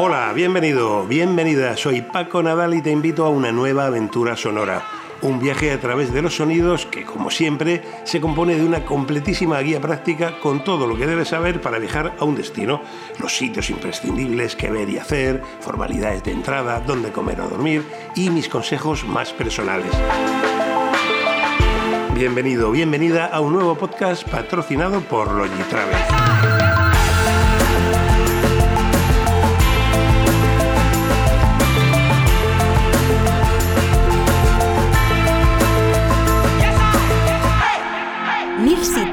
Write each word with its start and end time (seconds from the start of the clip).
Hola, 0.00 0.32
bienvenido, 0.32 1.04
bienvenida. 1.08 1.76
Soy 1.76 2.02
Paco 2.02 2.40
Nadal 2.40 2.72
y 2.74 2.82
te 2.82 2.92
invito 2.92 3.24
a 3.24 3.30
una 3.30 3.50
nueva 3.50 3.86
aventura 3.86 4.36
sonora. 4.36 4.84
Un 5.22 5.40
viaje 5.40 5.72
a 5.72 5.80
través 5.80 6.12
de 6.12 6.22
los 6.22 6.36
sonidos 6.36 6.86
que, 6.86 7.02
como 7.02 7.30
siempre, 7.30 7.82
se 8.04 8.20
compone 8.20 8.54
de 8.54 8.64
una 8.64 8.84
completísima 8.84 9.58
guía 9.58 9.80
práctica 9.80 10.38
con 10.38 10.62
todo 10.62 10.86
lo 10.86 10.96
que 10.96 11.08
debes 11.08 11.30
saber 11.30 11.60
para 11.60 11.80
viajar 11.80 12.14
a 12.16 12.24
un 12.24 12.36
destino, 12.36 12.80
los 13.18 13.36
sitios 13.36 13.70
imprescindibles 13.70 14.54
que 14.54 14.70
ver 14.70 14.88
y 14.88 14.98
hacer, 14.98 15.42
formalidades 15.58 16.22
de 16.22 16.30
entrada, 16.30 16.78
dónde 16.78 17.10
comer 17.10 17.40
o 17.40 17.48
dormir 17.48 17.84
y 18.14 18.30
mis 18.30 18.48
consejos 18.48 19.04
más 19.04 19.32
personales. 19.32 19.90
Bienvenido, 22.14 22.70
bienvenida 22.70 23.26
a 23.26 23.40
un 23.40 23.52
nuevo 23.52 23.74
podcast 23.74 24.28
patrocinado 24.28 25.00
por 25.00 25.32
Logitravel. 25.32 26.67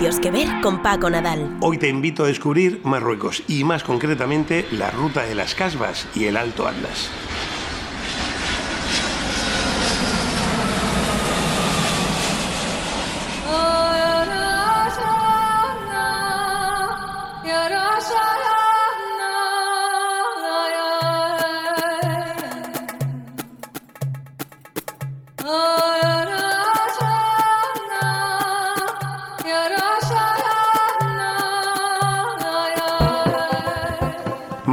Sitios 0.06 0.20
que 0.20 0.30
ver 0.30 0.62
con 0.62 0.84
Paco 0.84 1.10
Nadal. 1.10 1.58
Hoy 1.62 1.78
te 1.78 1.88
invito 1.88 2.24
a 2.24 2.28
descubrir 2.28 2.82
Marruecos 2.84 3.44
y 3.48 3.64
más 3.64 3.84
concretamente 3.84 4.68
la 4.72 4.92
ruta 4.92 5.24
de 5.24 5.34
las 5.34 5.56
Casbas 5.56 6.08
y 6.14 6.26
el 6.26 6.38
Alto 6.38 6.68
Atlas. 6.68 7.10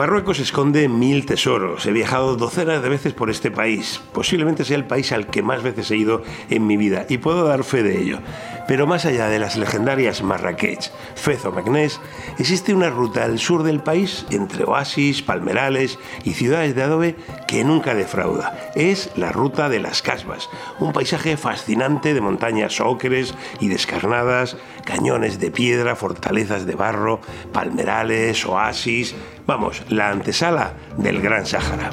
Marruecos 0.02 0.40
esconde 0.40 0.88
mil 0.88 1.26
tesoros. 1.26 1.86
He 1.86 1.92
viajado 1.92 2.34
docenas 2.34 2.82
de 2.82 2.88
veces 2.88 3.12
por 3.12 3.30
este 3.30 3.52
país. 3.52 4.02
Posiblemente 4.12 4.64
sea 4.64 4.76
el 4.76 4.84
país 4.84 5.12
al 5.12 5.28
que 5.28 5.42
más 5.44 5.62
veces 5.62 5.88
he 5.92 5.96
ido 5.96 6.24
en 6.50 6.66
mi 6.66 6.76
vida 6.76 7.06
y 7.08 7.18
puedo 7.18 7.44
dar 7.44 7.62
fe 7.62 7.84
de 7.84 8.02
ello. 8.02 8.18
Pero 8.66 8.86
más 8.86 9.04
allá 9.04 9.28
de 9.28 9.38
las 9.38 9.56
legendarias 9.56 10.22
Marrakech, 10.22 10.90
Fez 11.14 11.44
o 11.44 11.52
Magnés, 11.52 12.00
existe 12.38 12.74
una 12.74 12.90
ruta 12.90 13.24
al 13.24 13.38
sur 13.38 13.62
del 13.62 13.80
país 13.80 14.26
entre 14.30 14.64
oasis, 14.64 15.22
palmerales 15.22 15.98
y 16.24 16.34
ciudades 16.34 16.74
de 16.74 16.82
adobe 16.82 17.16
que 17.46 17.64
nunca 17.64 17.94
defrauda. 17.94 18.56
Es 18.74 19.10
la 19.16 19.32
ruta 19.32 19.68
de 19.68 19.80
las 19.80 20.02
Casbas, 20.02 20.48
un 20.78 20.92
paisaje 20.92 21.36
fascinante 21.36 22.14
de 22.14 22.20
montañas 22.20 22.80
ocres 22.80 23.34
y 23.60 23.68
descarnadas, 23.68 24.56
cañones 24.84 25.38
de 25.38 25.50
piedra, 25.50 25.96
fortalezas 25.96 26.66
de 26.66 26.74
barro, 26.74 27.20
palmerales, 27.52 28.46
oasis, 28.46 29.14
vamos, 29.46 29.82
la 29.88 30.10
antesala 30.10 30.74
del 30.96 31.20
Gran 31.20 31.46
Sáhara. 31.46 31.90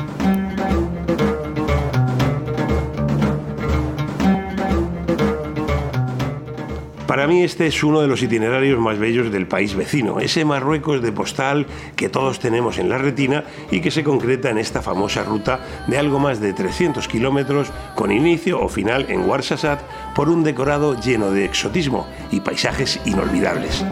Para 7.09 7.25
mí 7.25 7.41
este 7.41 7.65
es 7.65 7.83
uno 7.83 8.01
de 8.01 8.07
los 8.07 8.21
itinerarios 8.21 8.79
más 8.79 8.99
bellos 8.99 9.31
del 9.31 9.47
país 9.47 9.73
vecino, 9.73 10.19
ese 10.19 10.45
Marruecos 10.45 11.01
de 11.01 11.11
postal 11.11 11.65
que 11.95 12.07
todos 12.07 12.37
tenemos 12.39 12.77
en 12.77 12.87
la 12.87 12.99
retina 12.99 13.45
y 13.71 13.81
que 13.81 13.89
se 13.89 14.03
concreta 14.03 14.51
en 14.51 14.59
esta 14.59 14.83
famosa 14.83 15.23
ruta 15.23 15.59
de 15.87 15.97
algo 15.97 16.19
más 16.19 16.39
de 16.39 16.53
300 16.53 17.07
kilómetros 17.07 17.71
con 17.95 18.11
inicio 18.11 18.61
o 18.61 18.69
final 18.69 19.07
en 19.09 19.21
Ouarzazate 19.21 19.85
por 20.13 20.29
un 20.29 20.43
decorado 20.43 21.01
lleno 21.01 21.31
de 21.31 21.45
exotismo 21.45 22.05
y 22.29 22.41
paisajes 22.41 23.01
inolvidables. 23.05 23.83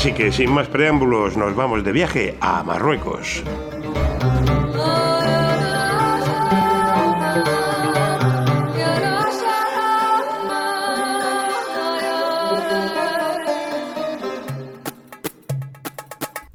Así 0.00 0.14
que 0.14 0.32
sin 0.32 0.50
más 0.50 0.66
preámbulos 0.66 1.36
nos 1.36 1.54
vamos 1.54 1.84
de 1.84 1.92
viaje 1.92 2.38
a 2.40 2.62
Marruecos. 2.62 3.44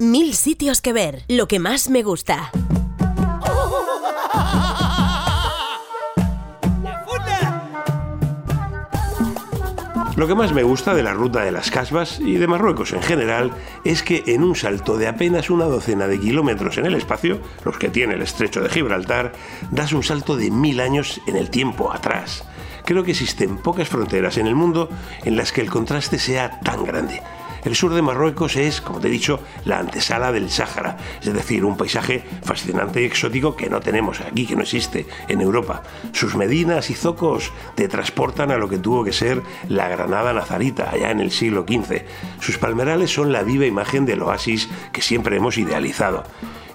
Mil 0.00 0.34
sitios 0.34 0.80
que 0.80 0.92
ver. 0.92 1.22
Lo 1.28 1.46
que 1.46 1.60
más 1.60 1.88
me 1.88 2.02
gusta. 2.02 2.50
Lo 10.16 10.26
que 10.26 10.34
más 10.34 10.54
me 10.54 10.62
gusta 10.62 10.94
de 10.94 11.02
la 11.02 11.12
ruta 11.12 11.44
de 11.44 11.52
las 11.52 11.70
Casbas 11.70 12.20
y 12.20 12.36
de 12.36 12.46
Marruecos 12.46 12.94
en 12.94 13.02
general 13.02 13.52
es 13.84 14.02
que 14.02 14.24
en 14.28 14.42
un 14.42 14.56
salto 14.56 14.96
de 14.96 15.08
apenas 15.08 15.50
una 15.50 15.66
docena 15.66 16.08
de 16.08 16.18
kilómetros 16.18 16.78
en 16.78 16.86
el 16.86 16.94
espacio, 16.94 17.38
los 17.66 17.76
que 17.76 17.90
tiene 17.90 18.14
el 18.14 18.22
estrecho 18.22 18.62
de 18.62 18.70
Gibraltar, 18.70 19.32
das 19.70 19.92
un 19.92 20.02
salto 20.02 20.34
de 20.34 20.50
mil 20.50 20.80
años 20.80 21.20
en 21.26 21.36
el 21.36 21.50
tiempo 21.50 21.92
atrás. 21.92 22.44
Creo 22.86 23.04
que 23.04 23.10
existen 23.10 23.58
pocas 23.58 23.90
fronteras 23.90 24.38
en 24.38 24.46
el 24.46 24.54
mundo 24.54 24.88
en 25.22 25.36
las 25.36 25.52
que 25.52 25.60
el 25.60 25.68
contraste 25.68 26.18
sea 26.18 26.60
tan 26.60 26.84
grande. 26.84 27.20
El 27.66 27.74
sur 27.74 27.92
de 27.92 28.00
Marruecos 28.00 28.54
es, 28.54 28.80
como 28.80 29.00
te 29.00 29.08
he 29.08 29.10
dicho, 29.10 29.40
la 29.64 29.80
antesala 29.80 30.30
del 30.30 30.50
Sáhara, 30.50 30.98
es 31.20 31.34
decir, 31.34 31.64
un 31.64 31.76
paisaje 31.76 32.22
fascinante 32.44 33.02
y 33.02 33.06
exótico 33.06 33.56
que 33.56 33.68
no 33.68 33.80
tenemos 33.80 34.20
aquí, 34.20 34.46
que 34.46 34.54
no 34.54 34.62
existe 34.62 35.04
en 35.26 35.40
Europa. 35.40 35.82
Sus 36.12 36.36
medinas 36.36 36.90
y 36.90 36.94
zocos 36.94 37.52
te 37.74 37.88
transportan 37.88 38.52
a 38.52 38.56
lo 38.56 38.68
que 38.68 38.78
tuvo 38.78 39.02
que 39.02 39.12
ser 39.12 39.42
la 39.68 39.88
Granada 39.88 40.32
nazarita 40.32 40.90
allá 40.90 41.10
en 41.10 41.18
el 41.18 41.32
siglo 41.32 41.66
XV. 41.68 42.02
Sus 42.38 42.56
palmerales 42.56 43.12
son 43.12 43.32
la 43.32 43.42
viva 43.42 43.66
imagen 43.66 44.06
del 44.06 44.22
oasis 44.22 44.68
que 44.92 45.02
siempre 45.02 45.36
hemos 45.36 45.58
idealizado 45.58 46.22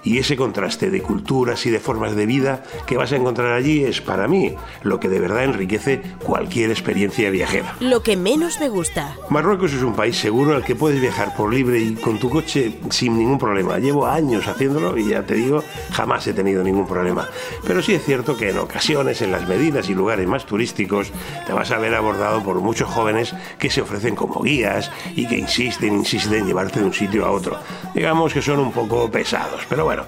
y 0.04 0.18
ese 0.18 0.36
contraste 0.36 0.90
de 0.90 1.02
culturas 1.02 1.64
y 1.66 1.70
de 1.70 1.80
formas 1.80 2.14
de 2.16 2.26
vida 2.26 2.62
que 2.86 2.96
vas 2.96 3.12
a 3.12 3.16
encontrar 3.16 3.52
allí 3.52 3.84
es 3.84 4.00
para 4.00 4.28
mí 4.28 4.54
lo 4.82 4.98
que 5.00 5.08
de 5.08 5.20
verdad 5.20 5.44
enriquece 5.44 6.02
cualquier 6.24 6.70
experiencia 6.70 7.30
viajera. 7.30 7.76
Lo 7.80 8.02
que 8.02 8.16
menos 8.16 8.58
me 8.60 8.68
gusta. 8.68 9.16
Marruecos 9.30 9.72
es 9.72 9.82
un 9.82 9.94
país 9.94 10.16
seguro 10.16 10.54
al 10.56 10.64
que 10.64 10.74
puedes 10.74 11.00
viajar 11.00 11.34
por 11.36 11.52
libre 11.52 11.78
y 11.80 11.94
con 11.94 12.18
tu 12.18 12.30
coche 12.30 12.78
sin 12.90 13.18
ningún 13.18 13.38
problema. 13.38 13.78
Llevo 13.78 14.06
años 14.06 14.46
haciéndolo 14.46 14.96
y 14.96 15.08
ya 15.08 15.24
te 15.24 15.34
digo, 15.34 15.62
jamás 15.92 16.26
he 16.26 16.34
tenido 16.34 16.62
ningún 16.62 16.86
problema. 16.86 17.28
Pero 17.66 17.82
sí 17.82 17.94
es 17.94 18.04
cierto 18.04 18.36
que 18.36 18.50
en 18.50 18.58
ocasiones, 18.58 19.22
en 19.22 19.32
las 19.32 19.48
medidas 19.48 19.88
y 19.88 19.94
lugares 19.94 20.26
más 20.26 20.46
turísticos, 20.46 21.10
te 21.46 21.52
vas 21.52 21.70
a 21.70 21.78
ver 21.78 21.94
abordado 21.94 22.42
por 22.42 22.60
muchos 22.60 22.88
jóvenes 22.88 23.34
que 23.58 23.70
se 23.70 23.82
ofrecen 23.82 24.14
como 24.14 24.42
guías 24.42 24.90
y 25.14 25.26
que 25.26 25.36
insisten, 25.36 25.94
insisten 25.94 26.34
en 26.34 26.46
llevarte 26.46 26.80
de 26.80 26.86
un 26.86 26.94
sitio 26.94 27.26
a 27.26 27.30
otro. 27.30 27.58
Digamos 27.94 28.32
que 28.32 28.42
son 28.42 28.58
un 28.58 28.72
poco 28.72 29.10
pesados, 29.10 29.62
pero 29.68 29.84
bueno, 29.84 29.91
bueno, 29.94 30.06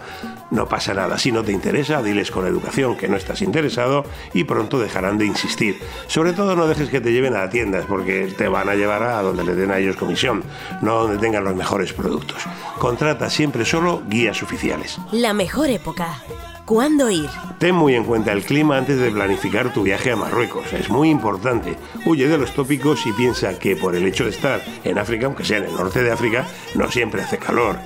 no 0.50 0.66
pasa 0.66 0.94
nada. 0.94 1.18
Si 1.18 1.30
no 1.30 1.42
te 1.42 1.52
interesa, 1.52 2.02
diles 2.02 2.30
con 2.30 2.46
educación 2.46 2.96
que 2.96 3.08
no 3.08 3.16
estás 3.16 3.42
interesado 3.42 4.04
y 4.32 4.44
pronto 4.44 4.78
dejarán 4.78 5.18
de 5.18 5.26
insistir. 5.26 5.78
Sobre 6.06 6.32
todo 6.32 6.56
no 6.56 6.66
dejes 6.66 6.88
que 6.88 7.02
te 7.02 7.12
lleven 7.12 7.36
a 7.36 7.50
tiendas 7.50 7.84
porque 7.86 8.32
te 8.36 8.48
van 8.48 8.68
a 8.70 8.74
llevar 8.74 9.02
a 9.02 9.20
donde 9.20 9.44
le 9.44 9.54
den 9.54 9.70
a 9.70 9.78
ellos 9.78 9.96
comisión, 9.96 10.42
no 10.80 11.02
donde 11.02 11.18
tengan 11.18 11.44
los 11.44 11.54
mejores 11.54 11.92
productos. 11.92 12.44
Contrata 12.78 13.28
siempre 13.28 13.66
solo 13.66 14.02
guías 14.08 14.42
oficiales. 14.42 14.98
La 15.12 15.34
mejor 15.34 15.68
época. 15.68 16.22
¿Cuándo 16.64 17.10
ir? 17.10 17.28
Ten 17.58 17.74
muy 17.74 17.94
en 17.94 18.04
cuenta 18.04 18.32
el 18.32 18.42
clima 18.42 18.78
antes 18.78 18.98
de 18.98 19.10
planificar 19.10 19.70
tu 19.74 19.82
viaje 19.82 20.12
a 20.12 20.16
Marruecos. 20.16 20.72
Es 20.72 20.88
muy 20.88 21.10
importante. 21.10 21.76
Huye 22.06 22.26
de 22.26 22.38
los 22.38 22.54
tópicos 22.54 23.04
y 23.04 23.12
piensa 23.12 23.58
que 23.58 23.76
por 23.76 23.94
el 23.94 24.06
hecho 24.06 24.24
de 24.24 24.30
estar 24.30 24.62
en 24.82 24.96
África, 24.96 25.26
aunque 25.26 25.44
sea 25.44 25.58
en 25.58 25.64
el 25.64 25.74
norte 25.74 26.02
de 26.02 26.10
África, 26.10 26.46
no 26.74 26.90
siempre 26.90 27.20
hace 27.20 27.36
calor. 27.36 27.76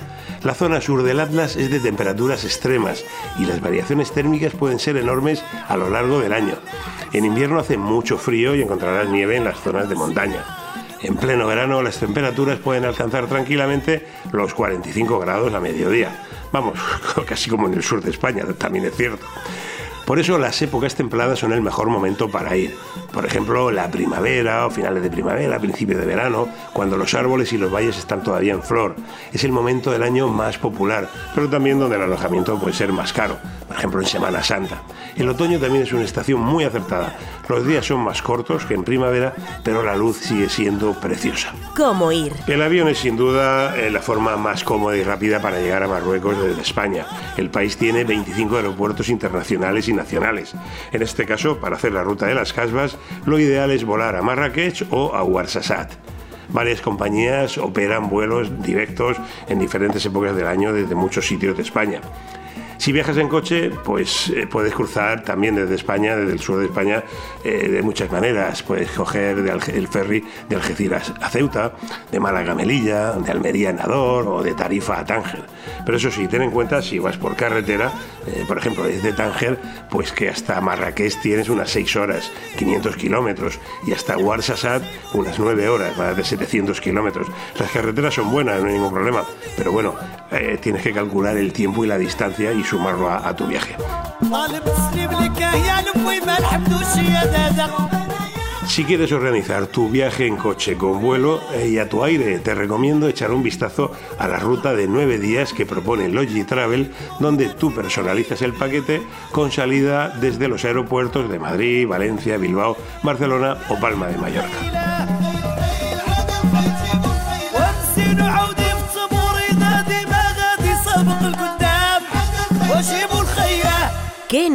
La 0.43 0.55
zona 0.55 0.81
sur 0.81 1.02
del 1.02 1.19
Atlas 1.19 1.56
es 1.56 1.70
de 1.70 1.81
temperaturas 1.81 2.44
extremas 2.44 3.05
y 3.38 3.44
las 3.44 3.61
variaciones 3.61 4.12
térmicas 4.12 4.55
pueden 4.55 4.79
ser 4.79 4.96
enormes 4.96 5.43
a 5.67 5.76
lo 5.76 5.90
largo 5.90 6.20
del 6.20 6.32
año. 6.32 6.55
En 7.12 7.25
invierno 7.25 7.58
hace 7.58 7.76
mucho 7.76 8.19
frío 8.19 8.55
y 8.55 8.62
encontrarás 8.62 9.08
nieve 9.08 9.37
en 9.37 9.44
las 9.44 9.58
zonas 9.58 9.88
de 9.88 9.96
montaña. 9.96 10.44
En 11.02 11.17
pleno 11.17 11.46
verano 11.46 11.82
las 11.82 11.99
temperaturas 11.99 12.58
pueden 12.58 12.85
alcanzar 12.85 13.26
tranquilamente 13.26 14.06
los 14.32 14.55
45 14.55 15.19
grados 15.19 15.52
a 15.55 15.61
mediodía. 15.61 16.25
Vamos, 16.52 16.79
casi 17.26 17.50
como 17.50 17.67
en 17.67 17.75
el 17.75 17.82
sur 17.82 18.00
de 18.00 18.11
España, 18.11 18.44
también 18.56 18.85
es 18.85 18.96
cierto. 18.96 19.26
Por 20.08 20.19
eso 20.19 20.38
las 20.38 20.62
épocas 20.62 20.94
templadas 20.94 21.38
son 21.38 21.52
el 21.52 21.60
mejor 21.60 21.90
momento 21.90 22.31
para 22.31 22.56
ir. 22.56 22.75
Por 23.12 23.26
ejemplo, 23.26 23.70
la 23.70 23.90
primavera 23.90 24.64
o 24.64 24.70
finales 24.70 25.02
de 25.02 25.10
primavera, 25.10 25.58
principio 25.58 25.99
de 25.99 26.06
verano, 26.06 26.49
cuando 26.72 26.96
los 26.96 27.12
árboles 27.12 27.52
y 27.52 27.58
los 27.58 27.70
valles 27.70 27.99
están 27.99 28.22
todavía 28.22 28.55
en 28.55 28.62
flor. 28.62 28.96
Es 29.34 29.44
el 29.44 29.52
momento 29.52 29.90
del 29.90 30.02
año 30.02 30.26
más 30.28 30.56
popular, 30.56 31.10
pero 31.34 31.50
también 31.50 31.78
donde 31.78 31.96
el 31.96 32.02
alojamiento 32.02 32.58
puede 32.58 32.72
ser 32.72 32.90
más 32.90 33.12
caro, 33.12 33.37
por 33.66 33.76
ejemplo 33.76 34.00
en 34.00 34.06
Semana 34.06 34.43
Santa. 34.43 34.81
El 35.14 35.28
otoño 35.28 35.58
también 35.58 35.84
es 35.84 35.93
una 35.93 36.05
estación 36.05 36.40
muy 36.40 36.64
acertada. 36.64 37.14
Los 37.46 37.66
días 37.66 37.84
son 37.84 38.00
más 38.00 38.22
cortos 38.22 38.64
que 38.64 38.72
en 38.72 38.84
primavera, 38.84 39.34
pero 39.62 39.82
la 39.82 39.94
luz 39.94 40.16
sigue 40.16 40.49
siendo 40.49 40.93
preciosa. 40.93 41.52
¿Cómo 41.76 42.12
ir? 42.12 42.32
El 42.46 42.62
avión 42.62 42.88
es 42.88 42.99
sin 42.99 43.16
duda 43.16 43.76
eh, 43.76 43.90
la 43.90 44.00
forma 44.00 44.37
más 44.37 44.64
cómoda 44.64 44.96
y 44.96 45.02
rápida 45.02 45.43
para 45.43 45.58
llegar 45.58 45.82
a 45.82 45.88
Marruecos 45.88 46.40
desde 46.40 46.62
España. 46.62 47.06
El 47.37 47.50
país 47.50 47.76
tiene 47.76 48.04
25 48.04 48.56
aeropuertos 48.56 49.11
internacionales 49.11 49.88
y 49.88 49.97
En 50.92 51.02
este 51.02 51.26
caso, 51.26 51.58
para 51.58 51.76
hacer 51.76 51.92
la 51.92 52.04
ruta 52.04 52.26
de 52.26 52.34
las 52.34 52.52
Casbas, 52.52 52.96
lo 53.26 53.38
ideal 53.38 53.70
es 53.70 53.84
volar 53.84 54.16
a 54.16 54.22
Marrakech 54.22 54.86
o 54.90 55.14
a 55.14 55.22
Ouarzazate. 55.22 55.96
Varias 56.50 56.80
compañías 56.80 57.58
operan 57.58 58.08
vuelos 58.08 58.62
directos 58.62 59.18
en 59.48 59.58
diferentes 59.58 60.04
épocas 60.06 60.34
del 60.34 60.46
año 60.46 60.72
desde 60.72 60.94
muchos 60.94 61.26
sitios 61.26 61.56
de 61.56 61.62
España. 61.62 62.00
Si 62.78 62.92
viajas 62.92 63.16
en 63.16 63.28
coche, 63.28 63.70
pues 63.84 64.30
eh, 64.30 64.46
puedes 64.46 64.72
cruzar 64.72 65.25
también 65.25 65.56
desde 65.56 65.75
España, 65.75 66.14
desde 66.14 66.32
el 66.32 66.38
sur 66.38 66.60
de 66.60 66.66
España, 66.66 67.02
eh, 67.42 67.69
de 67.69 67.82
muchas 67.82 68.10
maneras. 68.10 68.62
Puedes 68.62 68.88
coger 68.92 69.38
el 69.38 69.88
ferry 69.88 70.25
de 70.48 70.56
Algeciras 70.56 71.12
a 71.20 71.28
Ceuta, 71.28 71.72
de 72.12 72.20
Málaga 72.20 72.52
a 72.52 72.54
Melilla, 72.54 73.12
de 73.14 73.32
Almería 73.32 73.70
a 73.70 73.72
Nador 73.72 74.28
o 74.28 74.42
de 74.44 74.54
Tarifa 74.54 75.00
a 75.00 75.04
Tánger. 75.04 75.42
Pero 75.84 75.98
eso 75.98 76.10
sí, 76.12 76.28
ten 76.28 76.42
en 76.42 76.52
cuenta 76.52 76.80
si 76.80 77.00
vas 77.00 77.16
por 77.16 77.34
carretera, 77.34 77.90
eh, 78.28 78.44
por 78.46 78.58
ejemplo, 78.58 78.84
desde 78.84 79.12
Tánger, 79.12 79.58
pues 79.90 80.12
que 80.12 80.28
hasta 80.28 80.60
Marrakech 80.60 81.20
tienes 81.20 81.48
unas 81.48 81.70
6 81.70 81.96
horas, 81.96 82.30
500 82.58 82.96
kilómetros, 82.96 83.58
y 83.86 83.92
hasta 83.92 84.16
Ouarzazate 84.16 84.86
unas 85.14 85.36
9 85.38 85.69
horas, 85.69 85.98
más 85.98 86.16
de 86.16 86.22
700 86.22 86.80
kilómetros. 86.80 87.26
Las 87.58 87.72
carreteras 87.72 88.14
son 88.14 88.30
buenas, 88.30 88.62
no 88.62 88.69
hay 88.69 88.75
ningún 88.75 88.92
problema, 88.92 89.25
pero 89.56 89.72
bueno, 89.72 89.94
tienes 90.60 90.82
que 90.82 90.92
calcular 90.92 91.36
el 91.36 91.52
tiempo 91.52 91.84
y 91.84 91.88
la 91.88 91.98
distancia 91.98 92.52
y 92.52 92.62
sumarlo 92.62 93.10
a, 93.10 93.34
tu 93.34 93.46
viaje. 93.46 93.76
Si 98.69 98.84
quieres 98.84 99.10
organizar 99.12 99.66
tu 99.66 99.88
viaje 99.88 100.26
en 100.26 100.36
coche 100.36 100.76
con 100.76 101.00
vuelo 101.00 101.40
eh, 101.54 101.69
y 101.69 101.78
a 101.78 101.88
tu 101.88 102.04
aire, 102.04 102.38
te 102.38 102.54
recomiendo 102.54 103.08
echar 103.08 103.32
un 103.32 103.42
vistazo 103.42 103.92
a 104.19 104.28
la 104.28 104.38
ruta 104.38 104.75
de 104.75 104.86
nueve 104.86 105.19
días 105.19 105.54
que 105.54 105.64
propone 105.64 106.08
Logi 106.08 106.44
Travel, 106.44 106.92
donde 107.19 107.48
tú 107.48 107.75
personalizas 107.75 108.42
el 108.42 108.52
paquete 108.52 109.02
con 109.32 109.50
salida 109.50 110.10
desde 110.20 110.48
los 110.48 110.66
aeropuertos 110.66 111.30
de 111.30 111.38
Madrid, 111.38 111.88
Valencia, 111.88 112.36
Bilbao, 112.36 112.76
Barcelona 113.02 113.56
o 113.70 113.80
Palma 113.80 114.08
de 114.08 114.19
Mallorca. 114.19 115.17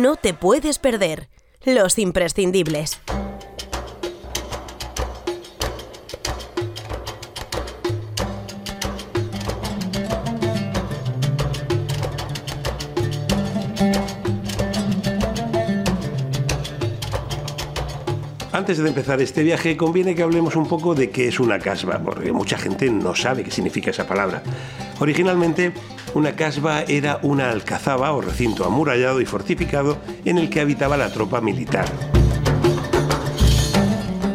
No 0.04 0.18
te 0.18 0.34
puedes 0.34 0.80
perder? 0.80 1.30
Los 1.64 1.98
imprescindibles. 1.98 3.00
Antes 18.52 18.78
de 18.80 18.90
empezar 18.90 19.22
este 19.22 19.42
viaje, 19.44 19.78
conviene 19.78 20.16
que 20.16 20.24
hablemos 20.24 20.58
un 20.58 20.68
poco 20.68 20.96
de 20.96 21.12
qué 21.12 21.30
es 21.30 21.40
una 21.40 21.60
casba, 21.60 22.00
porque 22.04 22.34
mucha 22.34 22.58
gente 22.58 22.90
no 22.90 23.16
sabe 23.16 23.46
qué 23.46 23.52
significa 23.52 23.92
esa 23.92 24.06
palabra. 24.06 24.44
Originalmente, 25.00 25.72
una 26.14 26.36
casba 26.36 26.84
era 26.84 27.20
una 27.24 27.50
alcazaba 27.50 28.12
o 28.12 28.22
recinto 28.22 28.66
amurallado 28.66 29.22
y 29.22 29.26
fortificado 29.26 29.98
en 30.26 30.38
el 30.38 30.50
que 30.50 30.62
habitaba 30.62 30.98
la 30.98 31.12
tropa 31.12 31.42
militar. 31.42 31.86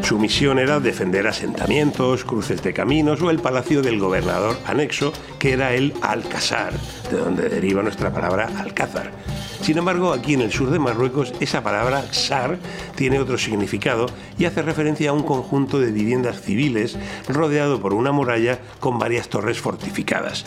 Su 0.02 0.18
misión 0.18 0.58
era 0.58 0.80
defender 0.80 1.26
asentamientos, 1.26 2.24
cruces 2.24 2.62
de 2.62 2.72
caminos 2.72 3.20
o 3.20 3.30
el 3.30 3.40
palacio 3.40 3.82
del 3.82 4.00
gobernador 4.00 4.56
anexo, 4.64 5.12
que 5.38 5.52
era 5.52 5.74
el 5.74 5.92
Alcázar, 6.00 6.72
de 7.10 7.18
donde 7.18 7.48
deriva 7.48 7.82
nuestra 7.82 8.12
palabra 8.12 8.50
alcázar. 8.58 9.10
Sin 9.60 9.78
embargo, 9.78 10.12
aquí 10.12 10.34
en 10.34 10.40
el 10.40 10.52
sur 10.52 10.70
de 10.70 10.78
Marruecos, 10.78 11.32
esa 11.40 11.62
palabra 11.62 12.12
sar 12.12 12.58
tiene 12.94 13.18
otro 13.18 13.38
significado 13.38 14.06
y 14.38 14.44
hace 14.44 14.62
referencia 14.62 15.10
a 15.10 15.12
un 15.12 15.24
conjunto 15.24 15.80
de 15.80 15.90
viviendas 15.90 16.40
civiles 16.40 16.96
rodeado 17.28 17.80
por 17.80 17.94
una 17.94 18.12
muralla 18.12 18.60
con 18.80 18.98
varias 18.98 19.28
torres 19.28 19.58
fortificadas 19.58 20.44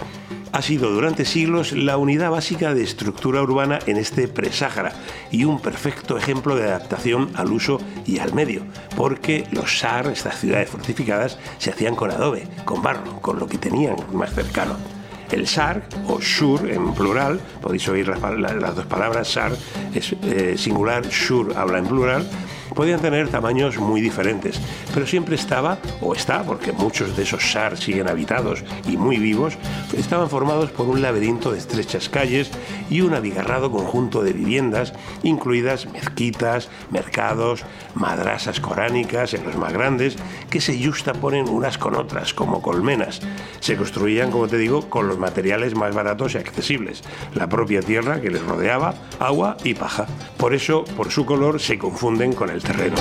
ha 0.52 0.62
sido 0.62 0.92
durante 0.92 1.26
siglos 1.26 1.72
la 1.72 1.98
unidad 1.98 2.32
básica 2.32 2.74
de 2.74 2.84
estructura 2.84 3.42
urbana 3.42 3.80
en 3.86 3.98
este 3.98 4.28
presáhara 4.28 4.94
y 5.32 5.46
un 5.46 5.60
perfecto 5.62 6.18
ejemplo 6.18 6.56
de 6.56 6.64
adaptación 6.64 7.32
al 7.36 7.52
uso 7.52 7.80
y 8.06 8.20
al 8.20 8.34
medio, 8.34 8.64
porque 8.96 9.46
los 9.52 9.80
SAR, 9.80 10.08
estas 10.08 10.40
ciudades 10.40 10.70
fortificadas, 10.70 11.38
se 11.58 11.72
hacían 11.72 11.96
con 11.96 12.12
adobe, 12.12 12.48
con 12.66 12.82
barro, 12.82 13.22
con 13.22 13.40
lo 13.40 13.48
que 13.48 13.58
tenían 13.58 13.96
más 14.14 14.34
cercano. 14.34 15.01
El 15.32 15.48
SAR, 15.48 15.82
o 16.08 16.22
SUR 16.22 16.70
en 16.70 16.94
plural, 16.94 17.40
podéis 17.62 17.88
oír 17.88 18.08
las, 18.08 18.76
dos 18.76 18.86
palabras, 18.86 19.28
SAR 19.28 19.54
es 19.94 20.14
eh, 20.24 20.56
singular, 20.58 21.10
SUR 21.10 21.54
habla 21.56 21.78
en 21.80 21.86
plural, 21.86 22.30
podían 22.76 23.00
tener 23.00 23.30
tamaños 23.30 23.78
muy 23.78 24.02
diferentes, 24.02 24.60
pero 24.94 25.06
siempre 25.06 25.36
estaba, 25.36 25.78
o 26.02 26.14
está, 26.14 26.44
porque 26.44 26.72
muchos 26.72 27.16
de 27.16 27.24
esos 27.24 27.52
SAR 27.52 27.78
siguen 27.78 28.10
habitados 28.10 28.64
y 28.88 28.98
muy 28.98 29.18
vivos, 29.18 29.58
estaban 29.98 30.30
formados 30.30 30.72
por 30.72 30.88
un 30.88 31.02
laberinto 31.02 31.52
de 31.52 31.60
estrechas 31.60 32.10
calles 32.10 32.52
y 32.90 33.02
un 33.02 33.14
abigarrado 33.14 33.72
conjunto 33.72 34.24
de 34.24 34.34
viviendas, 34.34 34.94
incluidas 35.24 35.88
mezquitas, 35.92 36.70
mercados, 36.90 37.64
madrasas 37.96 38.60
coránicas 38.60 39.34
en 39.34 39.46
los 39.46 39.56
más 39.56 39.74
grandes, 39.74 40.16
que 40.50 40.62
se 40.62 40.82
justaponen 40.84 41.50
unas 41.50 41.78
con 41.78 41.96
otras, 41.96 42.34
como 42.34 42.62
colmenas. 42.62 43.22
Se 43.60 43.76
construían, 43.76 44.32
como 44.32 44.48
te 44.48 44.58
digo, 44.58 44.90
con 44.90 45.08
los 45.08 45.18
materiales 45.18 45.76
más 45.76 45.94
baratos 45.94 46.36
y 46.36 46.38
accesibles, 46.38 47.04
la 47.36 47.48
propia 47.48 47.82
tierra 47.82 48.22
que 48.22 48.30
les 48.30 48.44
rodeaba, 48.44 48.94
agua 49.20 49.58
y 49.64 49.74
paja. 49.74 50.08
Por 50.38 50.54
eso, 50.54 50.84
por 50.98 51.12
su 51.12 51.26
color, 51.26 51.60
se 51.60 51.78
confunden 51.78 52.34
con 52.34 52.50
el 52.50 52.61
terreno. 52.62 52.96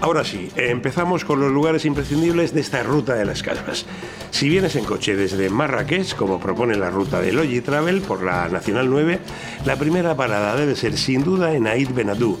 Ahora 0.00 0.24
sí, 0.24 0.50
empezamos 0.56 1.24
con 1.24 1.40
los 1.40 1.52
lugares 1.52 1.84
imprescindibles 1.84 2.52
de 2.52 2.60
esta 2.60 2.82
ruta 2.82 3.14
de 3.14 3.24
las 3.24 3.42
casas. 3.42 3.86
Si 4.32 4.48
vienes 4.48 4.74
en 4.74 4.84
coche 4.84 5.14
desde 5.14 5.48
Marrakech, 5.48 6.16
como 6.16 6.40
propone 6.40 6.74
la 6.74 6.90
ruta 6.90 7.20
de 7.20 7.32
Logi 7.32 7.60
Travel 7.60 8.00
por 8.00 8.24
la 8.24 8.48
Nacional 8.48 8.90
9, 8.90 9.20
la 9.64 9.76
primera 9.76 10.16
parada 10.16 10.56
debe 10.56 10.74
ser 10.74 10.98
sin 10.98 11.22
duda 11.22 11.54
en 11.54 11.68
Aït 11.68 11.94
Benadou, 11.94 12.36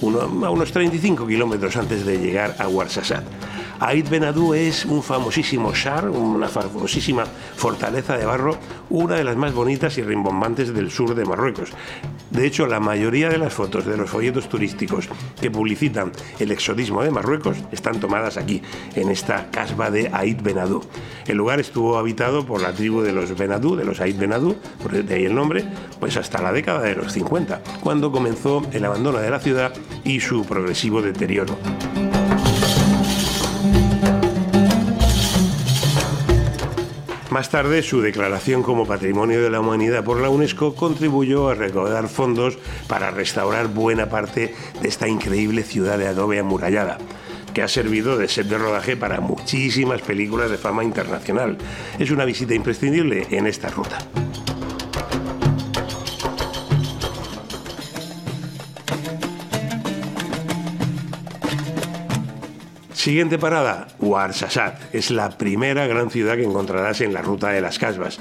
a 0.00 0.50
unos 0.50 0.72
35 0.72 1.26
kilómetros 1.26 1.76
antes 1.76 2.06
de 2.06 2.18
llegar 2.18 2.56
a 2.58 2.66
Ouarzazate. 2.66 3.51
Ait 3.84 4.08
Benadou 4.08 4.54
es 4.54 4.84
un 4.84 5.02
famosísimo 5.02 5.74
shar, 5.74 6.08
una 6.08 6.46
famosísima 6.46 7.24
fortaleza 7.56 8.16
de 8.16 8.24
barro, 8.24 8.56
una 8.90 9.16
de 9.16 9.24
las 9.24 9.34
más 9.34 9.52
bonitas 9.52 9.98
y 9.98 10.02
rimbombantes 10.02 10.72
del 10.72 10.92
sur 10.92 11.16
de 11.16 11.24
Marruecos. 11.24 11.72
De 12.30 12.46
hecho, 12.46 12.68
la 12.68 12.78
mayoría 12.78 13.28
de 13.28 13.38
las 13.38 13.52
fotos 13.52 13.84
de 13.84 13.96
los 13.96 14.08
folletos 14.08 14.48
turísticos 14.48 15.08
que 15.40 15.50
publicitan 15.50 16.12
el 16.38 16.52
exotismo 16.52 17.02
de 17.02 17.10
Marruecos 17.10 17.56
están 17.72 17.98
tomadas 17.98 18.36
aquí, 18.36 18.62
en 18.94 19.10
esta 19.10 19.50
casba 19.50 19.90
de 19.90 20.08
Ait 20.12 20.40
Benadou. 20.40 20.82
El 21.26 21.38
lugar 21.38 21.58
estuvo 21.58 21.98
habitado 21.98 22.46
por 22.46 22.62
la 22.62 22.72
tribu 22.72 23.02
de 23.02 23.12
los 23.12 23.36
Benadou, 23.36 23.74
de 23.74 23.84
los 23.84 24.00
Ait 24.00 24.16
Benadou, 24.16 24.54
por 24.80 24.92
de 24.92 25.12
ahí 25.12 25.24
el 25.24 25.34
nombre, 25.34 25.64
pues 25.98 26.16
hasta 26.16 26.40
la 26.40 26.52
década 26.52 26.82
de 26.82 26.94
los 26.94 27.12
50, 27.12 27.60
cuando 27.80 28.12
comenzó 28.12 28.62
el 28.70 28.84
abandono 28.84 29.18
de 29.18 29.30
la 29.30 29.40
ciudad 29.40 29.72
y 30.04 30.20
su 30.20 30.44
progresivo 30.44 31.02
deterioro. 31.02 31.58
Más 37.32 37.48
tarde, 37.48 37.82
su 37.82 38.02
declaración 38.02 38.62
como 38.62 38.86
Patrimonio 38.86 39.42
de 39.42 39.48
la 39.48 39.58
Humanidad 39.58 40.04
por 40.04 40.20
la 40.20 40.28
UNESCO 40.28 40.74
contribuyó 40.74 41.48
a 41.48 41.54
recaudar 41.54 42.08
fondos 42.08 42.58
para 42.88 43.10
restaurar 43.10 43.68
buena 43.68 44.10
parte 44.10 44.54
de 44.82 44.88
esta 44.88 45.08
increíble 45.08 45.62
ciudad 45.62 45.96
de 45.96 46.08
adobe 46.08 46.38
amurallada 46.38 46.98
que 47.54 47.62
ha 47.62 47.68
servido 47.68 48.18
de 48.18 48.28
set 48.28 48.48
de 48.48 48.58
rodaje 48.58 48.98
para 48.98 49.22
muchísimas 49.22 50.02
películas 50.02 50.50
de 50.50 50.58
fama 50.58 50.84
internacional. 50.84 51.56
Es 51.98 52.10
una 52.10 52.26
visita 52.26 52.52
imprescindible 52.52 53.26
en 53.30 53.46
esta 53.46 53.68
ruta. 53.68 53.98
Siguiente 63.02 63.36
parada, 63.36 63.88
Ouarzazate. 63.98 64.96
Es 64.96 65.10
la 65.10 65.30
primera 65.30 65.88
gran 65.88 66.08
ciudad 66.08 66.36
que 66.36 66.44
encontrarás 66.44 67.00
en 67.00 67.12
la 67.12 67.20
ruta 67.20 67.48
de 67.48 67.60
las 67.60 67.80
Casbas. 67.80 68.20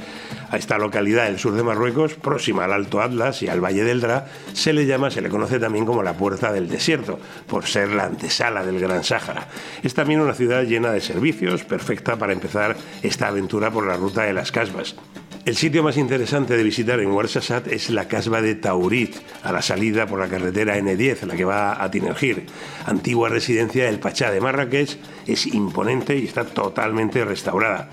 A 0.49 0.57
esta 0.57 0.79
localidad 0.79 1.25
del 1.25 1.37
sur 1.37 1.53
de 1.53 1.61
Marruecos, 1.61 2.15
próxima 2.15 2.65
al 2.65 2.73
Alto 2.73 2.99
Atlas 2.99 3.43
y 3.43 3.47
al 3.47 3.63
Valle 3.63 3.83
del 3.83 4.01
Dra, 4.01 4.25
se 4.53 4.73
le 4.73 4.87
llama, 4.87 5.11
se 5.11 5.21
le 5.21 5.29
conoce 5.29 5.59
también 5.59 5.85
como 5.85 6.01
la 6.01 6.13
Puerta 6.13 6.51
del 6.51 6.67
Desierto, 6.67 7.19
por 7.45 7.67
ser 7.67 7.89
la 7.89 8.05
antesala 8.05 8.65
del 8.65 8.79
Gran 8.79 9.03
Sáhara. 9.03 9.49
Es 9.83 9.93
también 9.93 10.19
una 10.19 10.33
ciudad 10.33 10.63
llena 10.63 10.91
de 10.91 11.01
servicios, 11.01 11.63
perfecta 11.63 12.15
para 12.15 12.33
empezar 12.33 12.75
esta 13.03 13.27
aventura 13.27 13.69
por 13.69 13.85
la 13.85 13.97
ruta 13.97 14.23
de 14.23 14.33
las 14.33 14.51
Casbas. 14.51 14.95
El 15.43 15.55
sitio 15.55 15.81
más 15.81 15.97
interesante 15.97 16.55
de 16.55 16.63
visitar 16.63 16.99
en 16.99 17.09
Ouarzazate 17.09 17.73
es 17.73 17.89
la 17.89 18.07
casba 18.07 18.43
de 18.43 18.53
Taurit, 18.53 19.15
a 19.41 19.51
la 19.51 19.63
salida 19.63 20.05
por 20.05 20.19
la 20.19 20.27
carretera 20.27 20.77
N10, 20.77 21.23
la 21.23 21.35
que 21.35 21.45
va 21.45 21.83
a 21.83 21.89
Tinergir. 21.89 22.45
Antigua 22.85 23.27
residencia 23.27 23.85
del 23.85 23.99
Pachá 23.99 24.29
de 24.29 24.39
Marrakech, 24.39 24.99
es 25.25 25.47
imponente 25.47 26.15
y 26.15 26.25
está 26.25 26.45
totalmente 26.45 27.25
restaurada. 27.25 27.89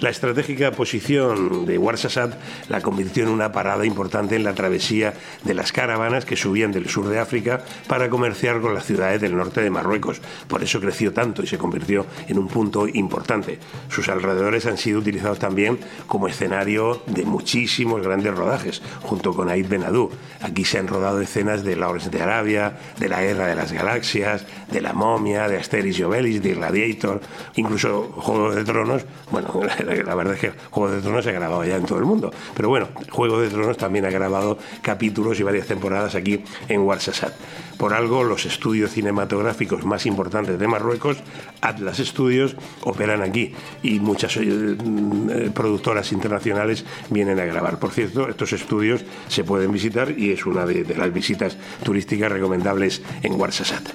La 0.00 0.10
estratégica 0.10 0.72
posición 0.72 1.64
de 1.64 1.78
Ouarzazate 1.78 2.36
la 2.68 2.82
convirtió 2.82 3.22
en 3.22 3.30
una 3.30 3.50
parada 3.50 3.86
importante 3.86 4.36
en 4.36 4.44
la 4.44 4.54
travesía 4.54 5.14
de 5.42 5.54
las 5.54 5.72
caravanas 5.72 6.26
que 6.26 6.36
subían 6.36 6.70
del 6.70 6.90
sur 6.90 7.08
de 7.08 7.18
África 7.18 7.64
para 7.88 8.10
comerciar 8.10 8.60
con 8.60 8.74
las 8.74 8.84
ciudades 8.84 9.22
del 9.22 9.34
norte 9.34 9.62
de 9.62 9.70
Marruecos. 9.70 10.20
Por 10.48 10.62
eso 10.62 10.80
creció 10.82 11.14
tanto 11.14 11.42
y 11.42 11.46
se 11.46 11.56
convirtió 11.56 12.04
en 12.28 12.38
un 12.38 12.48
punto 12.48 12.86
importante. 12.86 13.58
Sus 13.88 14.10
alrededores 14.10 14.66
han 14.66 14.76
sido 14.76 14.98
utilizados 14.98 15.38
también 15.38 15.78
como 16.06 16.28
escenario 16.28 17.02
de 17.06 17.24
muchísimos 17.24 18.02
grandes 18.02 18.34
rodajes, 18.34 18.82
junto 19.00 19.32
con 19.32 19.48
Aid 19.48 19.66
Benadou. 19.66 20.10
Aquí 20.42 20.66
se 20.66 20.78
han 20.78 20.88
rodado 20.88 21.22
escenas 21.22 21.64
de 21.64 21.74
Lawrence 21.74 22.10
de 22.10 22.20
Arabia, 22.20 22.76
de 22.98 23.08
la 23.08 23.22
Guerra 23.22 23.46
de 23.46 23.54
las 23.54 23.72
Galaxias, 23.72 24.44
de 24.70 24.82
La 24.82 24.92
Momia, 24.92 25.48
de 25.48 25.56
Asterix 25.56 25.98
y 25.98 26.02
Obelix, 26.02 26.42
de 26.42 26.54
Gladiator, 26.54 27.22
incluso 27.54 28.12
Juego 28.16 28.54
de 28.54 28.62
Tronos. 28.62 29.06
Bueno, 29.30 29.48
la 29.86 30.14
verdad 30.14 30.34
es 30.34 30.40
que 30.40 30.52
Juego 30.70 30.94
de 30.94 31.00
Tronos 31.00 31.24
se 31.24 31.30
ha 31.30 31.34
grabado 31.34 31.64
ya 31.64 31.76
en 31.76 31.84
todo 31.84 31.98
el 31.98 32.04
mundo. 32.04 32.32
Pero 32.54 32.68
bueno, 32.68 32.88
Juego 33.10 33.40
de 33.40 33.48
Tronos 33.48 33.76
también 33.76 34.04
ha 34.04 34.10
grabado 34.10 34.58
capítulos 34.82 35.38
y 35.40 35.42
varias 35.42 35.66
temporadas 35.66 36.14
aquí 36.14 36.42
en 36.68 36.80
Ouarzazate. 36.80 37.34
Por 37.78 37.92
algo, 37.92 38.24
los 38.24 38.46
estudios 38.46 38.92
cinematográficos 38.92 39.84
más 39.84 40.06
importantes 40.06 40.58
de 40.58 40.66
Marruecos, 40.66 41.18
Atlas 41.60 41.98
Studios, 41.98 42.56
operan 42.82 43.22
aquí 43.22 43.52
y 43.82 44.00
muchas 44.00 44.36
eh, 44.38 44.40
mm, 44.42 45.50
productoras 45.50 46.12
internacionales 46.12 46.84
vienen 47.10 47.38
a 47.38 47.44
grabar. 47.44 47.78
Por 47.78 47.90
cierto, 47.90 48.28
estos 48.28 48.52
estudios 48.52 49.04
se 49.28 49.44
pueden 49.44 49.72
visitar 49.72 50.10
y 50.10 50.30
es 50.30 50.46
una 50.46 50.64
de, 50.64 50.84
de 50.84 50.96
las 50.96 51.12
visitas 51.12 51.56
turísticas 51.82 52.32
recomendables 52.32 53.02
en 53.22 53.32
Ouarzazate. 53.34 53.92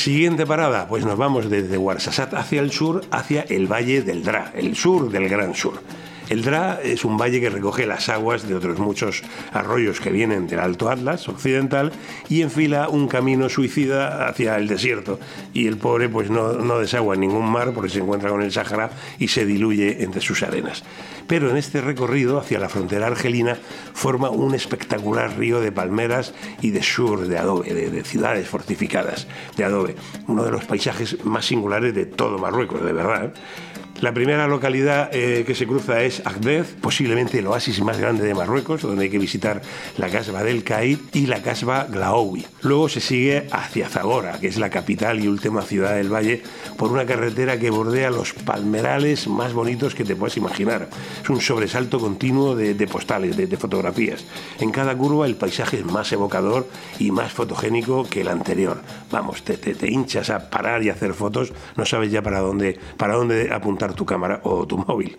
Siguiente 0.00 0.46
parada, 0.46 0.88
pues 0.88 1.04
nos 1.04 1.18
vamos 1.18 1.50
desde 1.50 1.76
Ouarzazate 1.76 2.34
hacia 2.34 2.62
el 2.62 2.72
sur, 2.72 3.02
hacia 3.10 3.42
el 3.42 3.70
Valle 3.70 4.00
del 4.00 4.22
Dra, 4.22 4.50
el 4.54 4.74
sur 4.74 5.10
del 5.10 5.28
Gran 5.28 5.54
Sur. 5.54 5.74
El 6.30 6.42
Dra 6.42 6.78
es 6.80 7.04
un 7.04 7.18
valle 7.18 7.40
que 7.40 7.50
recoge 7.50 7.86
las 7.86 8.08
aguas 8.08 8.46
de 8.46 8.54
otros 8.54 8.78
muchos 8.78 9.24
arroyos 9.52 10.00
que 10.00 10.10
vienen 10.10 10.46
del 10.46 10.60
Alto 10.60 10.88
Atlas 10.88 11.28
occidental 11.28 11.90
y 12.28 12.42
enfila 12.42 12.88
un 12.88 13.08
camino 13.08 13.48
suicida 13.48 14.28
hacia 14.28 14.56
el 14.56 14.68
desierto. 14.68 15.18
Y 15.52 15.66
el 15.66 15.76
pobre 15.76 16.08
pues 16.08 16.30
no, 16.30 16.78
desagua 16.78 17.14
en 17.14 17.22
ningún 17.22 17.50
mar 17.50 17.72
porque 17.74 17.90
se 17.90 17.98
encuentra 17.98 18.30
con 18.30 18.42
el 18.42 18.52
Sáhara 18.52 18.90
y 19.18 19.26
se 19.26 19.44
diluye 19.44 20.04
entre 20.04 20.20
sus 20.20 20.44
arenas. 20.44 20.84
Pero 21.26 21.50
en 21.50 21.56
este 21.56 21.80
recorrido 21.80 22.38
hacia 22.38 22.60
la 22.60 22.68
frontera 22.68 23.08
argelina 23.08 23.58
forma 23.92 24.30
un 24.30 24.54
espectacular 24.54 25.36
río 25.36 25.60
de 25.60 25.72
palmeras 25.72 26.32
y 26.62 26.70
de 26.70 26.84
sur 26.84 27.26
de 27.26 27.38
adobe, 27.38 27.74
de, 27.74 27.90
de 27.90 28.04
ciudades 28.04 28.46
fortificadas 28.46 29.26
de 29.56 29.64
adobe. 29.64 29.96
Uno 30.28 30.44
de 30.44 30.52
los 30.52 30.64
paisajes 30.64 31.24
más 31.24 31.46
singulares 31.46 31.92
de 31.92 32.06
todo 32.06 32.38
Marruecos, 32.38 32.84
de 32.84 32.92
verdad. 32.92 33.24
¿eh? 33.24 33.32
La 34.00 34.14
primera 34.14 34.48
localidad 34.48 35.10
eh, 35.12 35.44
que 35.46 35.54
se 35.54 35.66
cruza 35.66 36.02
es 36.02 36.22
Agdez, 36.24 36.74
posiblemente 36.80 37.38
el 37.40 37.46
oasis 37.46 37.82
más 37.82 37.98
grande 37.98 38.24
de 38.24 38.34
Marruecos, 38.34 38.80
donde 38.80 39.04
hay 39.04 39.10
que 39.10 39.18
visitar 39.18 39.60
la 39.98 40.08
casba 40.08 40.42
del 40.42 40.64
Caid 40.64 40.98
y 41.12 41.26
la 41.26 41.42
casba 41.42 41.84
Glaoui. 41.84 42.46
Luego 42.62 42.88
se 42.88 43.00
sigue 43.00 43.46
hacia 43.52 43.90
Zagora, 43.90 44.40
que 44.40 44.48
es 44.48 44.56
la 44.56 44.70
capital 44.70 45.20
y 45.20 45.28
última 45.28 45.60
ciudad 45.60 45.96
del 45.96 46.10
valle, 46.10 46.42
por 46.78 46.90
una 46.90 47.04
carretera 47.04 47.58
que 47.58 47.68
bordea 47.68 48.10
los 48.10 48.32
palmerales 48.32 49.28
más 49.28 49.52
bonitos 49.52 49.94
que 49.94 50.04
te 50.04 50.16
puedas 50.16 50.38
imaginar. 50.38 50.88
Es 51.22 51.28
un 51.28 51.42
sobresalto 51.42 52.00
continuo 52.00 52.56
de, 52.56 52.72
de 52.72 52.86
postales, 52.86 53.36
de, 53.36 53.48
de 53.48 53.56
fotografías. 53.58 54.24
En 54.60 54.70
cada 54.70 54.96
curva 54.96 55.26
el 55.26 55.36
paisaje 55.36 55.76
es 55.76 55.84
más 55.84 56.10
evocador 56.10 56.66
y 56.98 57.10
más 57.10 57.32
fotogénico 57.32 58.08
que 58.08 58.22
el 58.22 58.28
anterior. 58.28 58.80
Vamos, 59.10 59.42
te, 59.42 59.58
te, 59.58 59.74
te 59.74 59.90
hinchas 59.90 60.30
a 60.30 60.48
parar 60.48 60.82
y 60.82 60.88
hacer 60.88 61.12
fotos, 61.12 61.52
no 61.76 61.84
sabes 61.84 62.10
ya 62.10 62.22
para 62.22 62.40
dónde, 62.40 62.78
para 62.96 63.16
dónde 63.16 63.52
apuntar 63.52 63.89
tu 63.92 64.04
cámara 64.04 64.40
o 64.44 64.66
tu 64.66 64.76
móvil. 64.86 65.16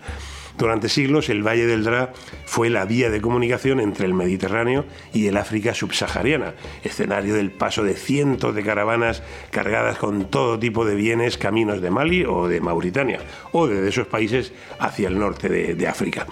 Durante 0.58 0.88
siglos 0.88 1.28
el 1.28 1.46
Valle 1.46 1.66
del 1.66 1.84
Dra 1.84 2.12
fue 2.44 2.70
la 2.70 2.84
vía 2.84 3.10
de 3.10 3.20
comunicación 3.20 3.80
entre 3.80 4.06
el 4.06 4.14
Mediterráneo 4.14 4.84
y 5.12 5.26
el 5.26 5.36
África 5.36 5.74
subsahariana, 5.74 6.54
escenario 6.84 7.34
del 7.34 7.50
paso 7.50 7.84
de 7.84 7.94
cientos 7.94 8.54
de 8.54 8.62
caravanas 8.62 9.22
cargadas 9.50 9.98
con 9.98 10.26
todo 10.26 10.58
tipo 10.58 10.84
de 10.84 10.94
bienes 10.94 11.38
caminos 11.38 11.80
de 11.80 11.90
Mali 11.90 12.24
o 12.24 12.48
de 12.48 12.60
Mauritania, 12.60 13.20
o 13.52 13.66
de 13.66 13.88
esos 13.88 14.06
países 14.06 14.52
hacia 14.78 15.08
el 15.08 15.18
norte 15.18 15.48
de, 15.48 15.74
de 15.74 15.88
África. 15.88 16.26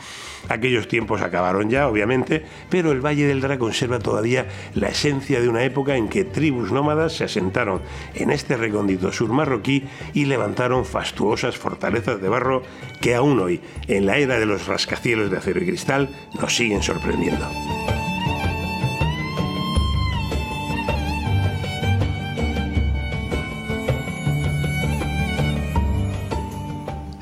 Aquellos 0.48 0.88
tiempos 0.88 1.22
acabaron 1.22 1.70
ya, 1.70 1.86
obviamente, 1.86 2.44
pero 2.70 2.92
el 2.92 3.04
Valle 3.04 3.26
del 3.26 3.40
Dra 3.40 3.58
conserva 3.58 3.98
todavía 3.98 4.46
la 4.74 4.88
esencia 4.88 5.40
de 5.40 5.48
una 5.48 5.62
época 5.64 5.96
en 5.96 6.08
que 6.08 6.24
tribus 6.24 6.72
nómadas 6.72 7.12
se 7.12 7.24
asentaron 7.24 7.82
en 8.14 8.30
este 8.30 8.56
recóndito 8.56 9.12
sur 9.12 9.30
marroquí 9.30 9.84
y 10.14 10.24
levantaron 10.24 10.84
fastuosas 10.84 11.56
fortalezas 11.56 12.20
de 12.20 12.28
barro 12.28 12.62
que 13.00 13.14
aún 13.14 13.38
hoy, 13.38 13.60
en 13.86 14.06
la 14.06 14.09
era 14.16 14.38
de 14.38 14.46
los 14.46 14.66
rascacielos 14.66 15.30
de 15.30 15.38
acero 15.38 15.62
y 15.62 15.66
cristal, 15.66 16.08
nos 16.40 16.54
siguen 16.56 16.82
sorprendiendo. 16.82 17.48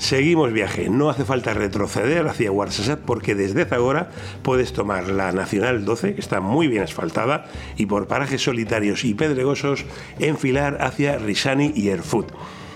Seguimos 0.08 0.54
viaje, 0.54 0.88
no 0.88 1.10
hace 1.10 1.26
falta 1.26 1.52
retroceder 1.52 2.26
hacia 2.28 2.48
Ouarzazate 2.48 3.02
porque 3.04 3.34
desde 3.34 3.66
Zagora 3.66 4.08
puedes 4.40 4.72
tomar 4.72 5.10
la 5.10 5.32
Nacional 5.32 5.84
12, 5.84 6.14
que 6.14 6.20
está 6.22 6.40
muy 6.40 6.66
bien 6.66 6.82
asfaltada, 6.82 7.44
y 7.76 7.84
por 7.84 8.06
parajes 8.06 8.40
solitarios 8.40 9.04
y 9.04 9.12
pedregosos 9.12 9.84
enfilar 10.18 10.78
hacia 10.80 11.18
Risani 11.18 11.74
y 11.76 11.90
Erfurt. 11.90 12.30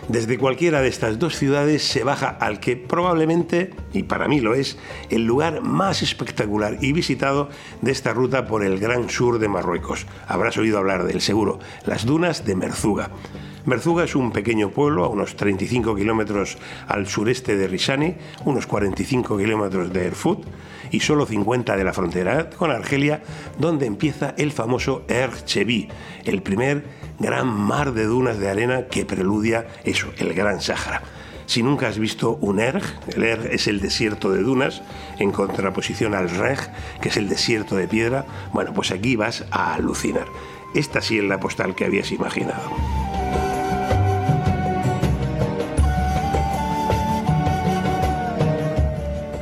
Desde 0.08 0.36
cualquiera 0.36 0.82
de 0.82 0.88
estas 0.88 1.18
dos 1.18 1.36
ciudades 1.36 1.82
se 1.84 2.02
baja 2.02 2.28
al 2.28 2.58
que 2.58 2.76
probablemente, 2.76 3.70
y 3.92 4.02
para 4.02 4.26
mí 4.26 4.40
lo 4.40 4.54
es, 4.54 4.76
el 5.10 5.24
lugar 5.24 5.62
más 5.62 6.02
espectacular 6.02 6.78
y 6.80 6.92
visitado 6.92 7.48
de 7.82 7.92
esta 7.92 8.12
ruta 8.12 8.46
por 8.46 8.64
el 8.64 8.78
gran 8.78 9.08
sur 9.08 9.38
de 9.38 9.48
Marruecos. 9.48 10.06
Habrás 10.26 10.58
oído 10.58 10.78
hablar 10.78 11.04
del 11.04 11.20
seguro, 11.20 11.60
las 11.86 12.04
dunas 12.04 12.44
de 12.44 12.56
Merzuga. 12.56 13.10
Merzuga 13.64 14.02
es 14.02 14.16
un 14.16 14.32
pequeño 14.32 14.70
pueblo 14.70 15.04
a 15.04 15.08
unos 15.08 15.36
35 15.36 15.94
kilómetros 15.94 16.58
al 16.88 17.06
sureste 17.06 17.56
de 17.56 17.68
Risani, 17.68 18.16
unos 18.44 18.66
45 18.66 19.38
kilómetros 19.38 19.92
de 19.92 20.06
Erfurt 20.06 20.40
y 20.90 20.98
solo 21.00 21.26
50 21.26 21.76
de 21.76 21.84
la 21.84 21.92
frontera 21.92 22.50
con 22.50 22.72
Argelia, 22.72 23.22
donde 23.58 23.86
empieza 23.86 24.34
el 24.36 24.50
famoso 24.50 25.04
Erchevi, 25.06 25.88
el 26.24 26.42
primer 26.42 26.84
gran 27.20 27.46
mar 27.46 27.92
de 27.92 28.04
dunas 28.04 28.38
de 28.38 28.50
arena 28.50 28.86
que 28.88 29.04
preludia 29.04 29.66
eso, 29.84 30.08
el 30.18 30.34
Gran 30.34 30.60
Sáhara. 30.60 31.02
Si 31.46 31.62
nunca 31.62 31.86
has 31.86 31.98
visto 31.98 32.38
un 32.40 32.58
erg, 32.58 32.82
el 33.14 33.22
erg 33.22 33.46
es 33.46 33.68
el 33.68 33.80
desierto 33.80 34.32
de 34.32 34.42
dunas, 34.42 34.82
en 35.18 35.30
contraposición 35.30 36.14
al 36.14 36.30
reg, 36.30 36.58
que 37.00 37.10
es 37.10 37.16
el 37.16 37.28
desierto 37.28 37.76
de 37.76 37.86
piedra, 37.86 38.24
bueno, 38.52 38.72
pues 38.72 38.90
aquí 38.90 39.16
vas 39.16 39.44
a 39.50 39.74
alucinar. 39.74 40.26
Esta 40.74 41.00
sí 41.00 41.18
es 41.18 41.24
la 41.24 41.38
postal 41.38 41.74
que 41.74 41.84
habías 41.84 42.10
imaginado. 42.10 43.21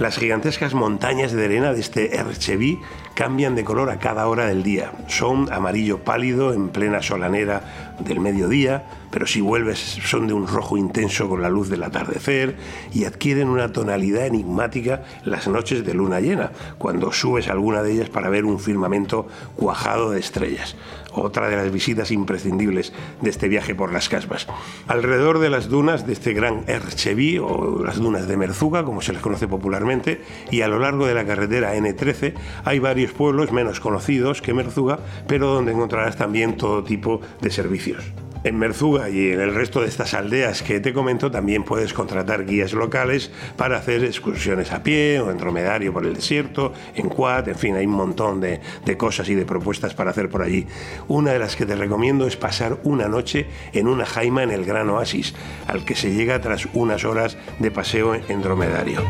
Las 0.01 0.17
gigantescas 0.17 0.73
montañas 0.73 1.33
de 1.33 1.45
arena 1.45 1.75
de 1.75 1.81
este 1.81 2.17
Erchevi 2.17 2.81
cambian 3.13 3.55
de 3.55 3.65
color 3.65 3.91
a 3.91 3.99
cada 3.99 4.29
hora 4.29 4.47
del 4.47 4.63
día. 4.63 4.93
Son 5.09 5.53
amarillo 5.53 5.99
pálido 5.99 6.55
en 6.55 6.71
plena 6.71 7.03
solanera 7.03 7.97
del 7.99 8.19
mediodía, 8.19 8.83
pero 9.11 9.27
si 9.27 9.43
vuelves 9.43 9.79
son 9.79 10.27
de 10.27 10.33
un 10.33 10.49
rojo 10.49 10.79
intenso 10.79 11.29
con 11.29 11.43
la 11.43 11.51
luz 11.51 11.69
del 11.69 11.83
atardecer 11.83 12.57
y 12.95 13.05
adquieren 13.05 13.51
una 13.51 13.75
tonalidad 13.75 14.25
enigmática 14.25 15.03
las 15.23 15.49
noches 15.49 15.85
de 15.85 15.93
luna 15.93 16.19
llena, 16.21 16.51
cuando 16.79 17.13
subes 17.13 17.49
alguna 17.49 17.83
de 17.83 17.93
ellas 17.93 18.09
para 18.09 18.31
ver 18.31 18.47
un 18.47 18.59
firmamento 18.59 19.29
cuajado 19.55 20.13
de 20.13 20.21
estrellas 20.21 20.77
otra 21.13 21.49
de 21.49 21.57
las 21.57 21.71
visitas 21.73 22.11
imprescindibles 22.11 22.93
de 23.21 23.31
este 23.31 23.49
viaje 23.49 23.75
por 23.75 23.93
las 23.93 24.09
casbas. 24.09 24.47
Alrededor 24.87 25.39
de 25.39 25.51
las 25.51 25.69
dunas 25.69 26.07
de 26.07 26.13
este 26.13 26.33
gran 26.33 26.65
Ercheví, 26.67 27.39
o 27.39 27.83
las 27.85 27.97
dunas 27.97 28.29
de 28.29 28.37
Merzuga, 28.37 28.85
como 28.85 29.03
se 29.03 29.13
les 29.13 29.23
conoce 29.23 29.49
popularmente, 29.49 30.23
y 30.51 30.63
a 30.63 30.69
lo 30.69 30.79
largo 30.79 31.07
de 31.07 31.15
la 31.15 31.25
carretera 31.25 31.75
N13 31.75 32.35
hay 32.65 32.79
varios 32.79 33.13
pueblos 33.13 33.53
menos 33.53 33.81
conocidos 33.81 34.43
que 34.43 34.55
Merzuga, 34.55 34.99
pero 35.27 35.55
donde 35.55 35.73
encontrarás 35.73 36.17
también 36.17 36.57
todo 36.57 36.85
tipo 36.85 37.21
de 37.41 37.51
servicios. 37.51 38.05
En 38.43 38.59
Merzuga 38.59 39.11
y 39.11 39.33
en 39.33 39.41
el 39.41 39.55
resto 39.55 39.83
de 39.83 39.89
estas 39.89 40.15
aldeas 40.15 40.63
que 40.63 40.81
te 40.81 40.95
comento 40.95 41.31
también 41.31 41.63
puedes 41.63 41.93
contratar 41.93 42.47
guías 42.47 42.73
locales 42.73 43.31
para 43.59 43.77
hacer 43.77 44.03
excursiones 44.03 44.73
a 44.73 44.83
pie 44.83 45.21
o 45.21 45.31
en 45.31 45.37
dromedario 45.37 45.93
por 45.93 46.07
el 46.07 46.15
desierto, 46.15 46.73
en 46.95 47.11
quad, 47.11 47.49
en 47.49 47.57
fin, 47.57 47.77
hay 47.77 47.85
un 47.85 47.93
montón 47.93 48.41
de, 48.41 48.61
de 48.87 48.97
cosas 48.97 49.29
y 49.29 49.35
de 49.35 49.45
propuestas 49.45 49.93
para 49.93 50.13
hacer 50.13 50.31
por 50.31 50.41
allí. 50.41 50.67
Una 51.07 51.33
de 51.33 51.39
las 51.39 51.55
que 51.55 51.67
te 51.67 51.77
recomiendo 51.77 52.27
es 52.27 52.37
pasar 52.37 52.79
una 52.83 53.09
noche 53.09 53.47
en 53.75 53.89
una 53.89 54.07
jaima 54.07 54.43
en 54.43 54.53
el 54.53 54.65
Gran 54.65 54.89
Oasis, 54.89 55.35
al 55.67 55.85
que 55.85 55.95
se 55.95 56.15
llega 56.15 56.41
tras 56.41 56.67
unas 56.73 57.05
horas 57.05 57.37
de 57.59 57.71
paseo 57.71 58.15
en 58.15 58.41
dromedario. 58.41 59.03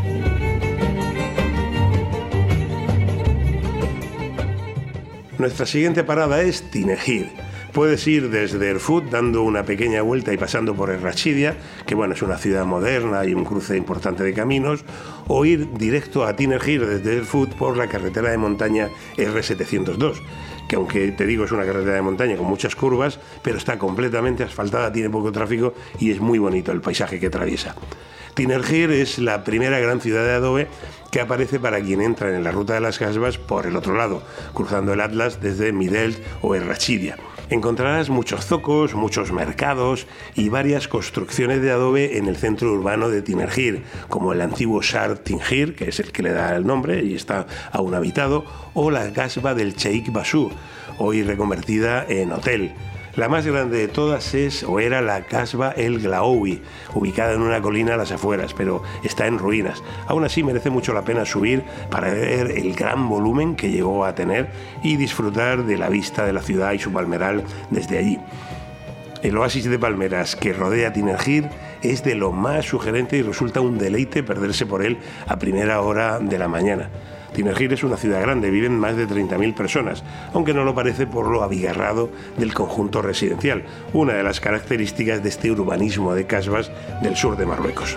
Nuestra 5.38 5.66
siguiente 5.66 6.02
parada 6.02 6.42
es 6.42 6.68
Tinejir 6.70 7.49
Puedes 7.72 8.04
ir 8.08 8.30
desde 8.30 8.68
Erfurt 8.68 9.10
dando 9.10 9.42
una 9.42 9.62
pequeña 9.62 10.02
vuelta 10.02 10.32
y 10.32 10.36
pasando 10.36 10.74
por 10.74 10.90
Errachidia, 10.90 11.56
que 11.86 11.94
bueno, 11.94 12.14
es 12.14 12.22
una 12.22 12.36
ciudad 12.36 12.64
moderna 12.64 13.24
y 13.24 13.32
un 13.32 13.44
cruce 13.44 13.76
importante 13.76 14.24
de 14.24 14.34
caminos, 14.34 14.84
o 15.28 15.44
ir 15.44 15.72
directo 15.74 16.24
a 16.24 16.34
Tinergir 16.34 16.84
desde 16.84 17.18
Erfurt 17.18 17.52
por 17.54 17.76
la 17.76 17.86
carretera 17.86 18.30
de 18.30 18.38
montaña 18.38 18.88
R702 19.16 20.20
que 20.68 20.76
aunque 20.76 21.10
te 21.10 21.26
digo 21.26 21.44
es 21.44 21.50
una 21.50 21.66
carretera 21.66 21.96
de 21.96 22.02
montaña 22.02 22.36
con 22.36 22.46
muchas 22.46 22.76
curvas, 22.76 23.18
pero 23.42 23.58
está 23.58 23.76
completamente 23.76 24.44
asfaltada, 24.44 24.92
tiene 24.92 25.10
poco 25.10 25.32
tráfico 25.32 25.74
y 25.98 26.12
es 26.12 26.20
muy 26.20 26.38
bonito 26.38 26.70
el 26.70 26.80
paisaje 26.80 27.18
que 27.18 27.26
atraviesa. 27.26 27.74
Tinergir 28.34 28.92
es 28.92 29.18
la 29.18 29.42
primera 29.42 29.80
gran 29.80 30.00
ciudad 30.00 30.22
de 30.22 30.34
adobe 30.34 30.68
que 31.10 31.20
aparece 31.20 31.58
para 31.58 31.80
quien 31.80 32.00
entra 32.00 32.36
en 32.36 32.44
la 32.44 32.52
ruta 32.52 32.74
de 32.74 32.80
las 32.80 33.00
casbas 33.00 33.36
por 33.36 33.66
el 33.66 33.74
otro 33.74 33.96
lado, 33.96 34.22
cruzando 34.54 34.92
el 34.92 35.00
Atlas 35.00 35.40
desde 35.40 35.72
Midelt 35.72 36.22
o 36.40 36.54
Errachidia 36.54 37.16
encontrarás 37.50 38.08
muchos 38.08 38.46
zocos, 38.46 38.94
muchos 38.94 39.32
mercados 39.32 40.06
y 40.34 40.48
varias 40.48 40.88
construcciones 40.88 41.60
de 41.60 41.70
adobe 41.70 42.16
en 42.16 42.26
el 42.26 42.36
centro 42.36 42.72
urbano 42.72 43.10
de 43.10 43.22
Tinergir, 43.22 43.82
como 44.08 44.32
el 44.32 44.40
antiguo 44.40 44.80
Shar 44.82 45.18
Tingir, 45.18 45.74
que 45.74 45.88
es 45.88 46.00
el 46.00 46.12
que 46.12 46.22
le 46.22 46.32
da 46.32 46.56
el 46.56 46.66
nombre 46.66 47.04
y 47.04 47.14
está 47.14 47.46
aún 47.72 47.94
habitado, 47.94 48.44
o 48.74 48.90
la 48.90 49.12
casba 49.12 49.54
del 49.54 49.74
Sheikh 49.74 50.12
Basu, 50.12 50.50
hoy 50.98 51.22
reconvertida 51.22 52.06
en 52.08 52.32
hotel. 52.32 52.72
La 53.16 53.28
más 53.28 53.44
grande 53.44 53.76
de 53.76 53.88
todas 53.88 54.34
es 54.34 54.62
o 54.62 54.78
era 54.78 55.00
la 55.00 55.22
Casba 55.22 55.72
El 55.72 55.98
Glaoui, 55.98 56.62
ubicada 56.94 57.32
en 57.32 57.42
una 57.42 57.60
colina 57.60 57.94
a 57.94 57.96
las 57.96 58.12
afueras, 58.12 58.54
pero 58.54 58.84
está 59.02 59.26
en 59.26 59.38
ruinas. 59.38 59.82
Aún 60.06 60.24
así 60.24 60.44
merece 60.44 60.70
mucho 60.70 60.92
la 60.92 61.04
pena 61.04 61.24
subir 61.24 61.64
para 61.90 62.12
ver 62.12 62.52
el 62.52 62.72
gran 62.74 63.08
volumen 63.08 63.56
que 63.56 63.70
llegó 63.70 64.04
a 64.04 64.14
tener 64.14 64.48
y 64.84 64.96
disfrutar 64.96 65.64
de 65.64 65.76
la 65.76 65.88
vista 65.88 66.24
de 66.24 66.32
la 66.32 66.40
ciudad 66.40 66.72
y 66.72 66.78
su 66.78 66.92
palmeral 66.92 67.42
desde 67.70 67.98
allí. 67.98 68.20
El 69.22 69.36
oasis 69.36 69.68
de 69.68 69.78
palmeras 69.78 70.36
que 70.36 70.52
rodea 70.52 70.92
Tinergir 70.92 71.48
es 71.82 72.04
de 72.04 72.14
lo 72.14 72.30
más 72.30 72.66
sugerente 72.66 73.16
y 73.16 73.22
resulta 73.22 73.60
un 73.60 73.76
deleite 73.76 74.22
perderse 74.22 74.66
por 74.66 74.84
él 74.84 74.98
a 75.26 75.38
primera 75.38 75.80
hora 75.80 76.20
de 76.20 76.38
la 76.38 76.48
mañana. 76.48 76.88
Tinergir 77.32 77.72
es 77.72 77.82
una 77.82 77.96
ciudad 77.96 78.20
grande, 78.20 78.50
viven 78.50 78.78
más 78.78 78.96
de 78.96 79.06
30.000 79.06 79.54
personas, 79.54 80.02
aunque 80.34 80.54
no 80.54 80.64
lo 80.64 80.74
parece 80.74 81.06
por 81.06 81.28
lo 81.28 81.42
abigarrado 81.42 82.10
del 82.38 82.52
conjunto 82.54 83.02
residencial, 83.02 83.64
una 83.92 84.14
de 84.14 84.22
las 84.22 84.40
características 84.40 85.22
de 85.22 85.28
este 85.28 85.50
urbanismo 85.50 86.14
de 86.14 86.26
casbas 86.26 86.70
del 87.02 87.16
sur 87.16 87.36
de 87.36 87.46
Marruecos. 87.46 87.96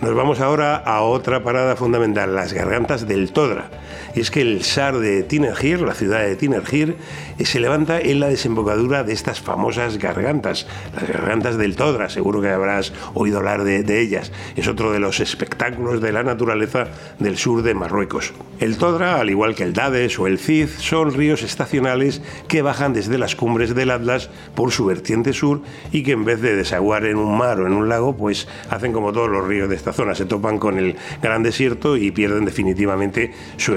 Nos 0.00 0.14
vamos 0.14 0.40
ahora 0.40 0.76
a 0.76 1.00
otra 1.00 1.42
parada 1.42 1.76
fundamental, 1.76 2.34
las 2.34 2.52
gargantas 2.52 3.08
del 3.08 3.32
Todra 3.32 3.70
y 4.14 4.20
es 4.20 4.30
que 4.30 4.40
el 4.40 4.62
Sar 4.62 4.98
de 4.98 5.22
Tinergir, 5.22 5.80
la 5.80 5.94
ciudad 5.94 6.20
de 6.20 6.36
Tinergir, 6.36 6.96
eh, 7.38 7.44
se 7.44 7.60
levanta 7.60 8.00
en 8.00 8.20
la 8.20 8.28
desembocadura 8.28 9.02
de 9.02 9.12
estas 9.12 9.40
famosas 9.40 9.98
gargantas, 9.98 10.66
las 10.94 11.08
gargantas 11.08 11.58
del 11.58 11.76
Todra, 11.76 12.08
seguro 12.08 12.40
que 12.40 12.48
habrás 12.48 12.92
oído 13.14 13.38
hablar 13.38 13.64
de, 13.64 13.84
ellas. 14.00 14.32
Es 14.56 14.68
otro 14.68 14.92
de 14.92 14.98
los 14.98 15.20
espectáculos 15.20 16.00
de 16.00 16.12
la 16.12 16.22
naturaleza 16.22 16.88
del 17.18 17.36
sur 17.36 17.62
de 17.62 17.74
Marruecos. 17.74 18.32
El 18.60 18.76
Todra, 18.76 19.20
al 19.20 19.30
igual 19.30 19.54
que 19.54 19.62
el 19.62 19.72
Dades 19.72 20.18
o 20.18 20.26
el 20.26 20.38
Cid, 20.38 20.68
son 20.78 21.12
ríos 21.12 21.42
estacionales 21.42 22.22
que 22.48 22.62
bajan 22.62 22.92
desde 22.92 23.18
las 23.18 23.36
cumbres 23.36 23.74
del 23.74 23.90
Atlas 23.90 24.30
por 24.54 24.72
su 24.72 24.86
vertiente 24.86 25.32
sur 25.32 25.62
y 25.92 26.02
que 26.02 26.12
en 26.12 26.24
vez 26.24 26.40
de 26.40 26.56
desaguar 26.56 27.04
en 27.04 27.16
un 27.16 27.36
mar 27.36 27.60
o 27.60 27.66
en 27.66 27.72
un 27.72 27.88
lago, 27.88 28.16
pues 28.16 28.48
hacen 28.70 28.92
como 28.92 29.12
todos 29.12 29.28
los 29.28 29.46
ríos 29.46 29.68
de 29.68 29.76
esta 29.76 29.92
zona, 29.92 30.14
se 30.14 30.24
topan 30.24 30.58
con 30.58 30.78
el 30.78 30.96
gran 31.22 31.42
desierto 31.42 31.96
y 31.96 32.10
pierden 32.10 32.44
definitivamente 32.44 33.32
su 33.56 33.74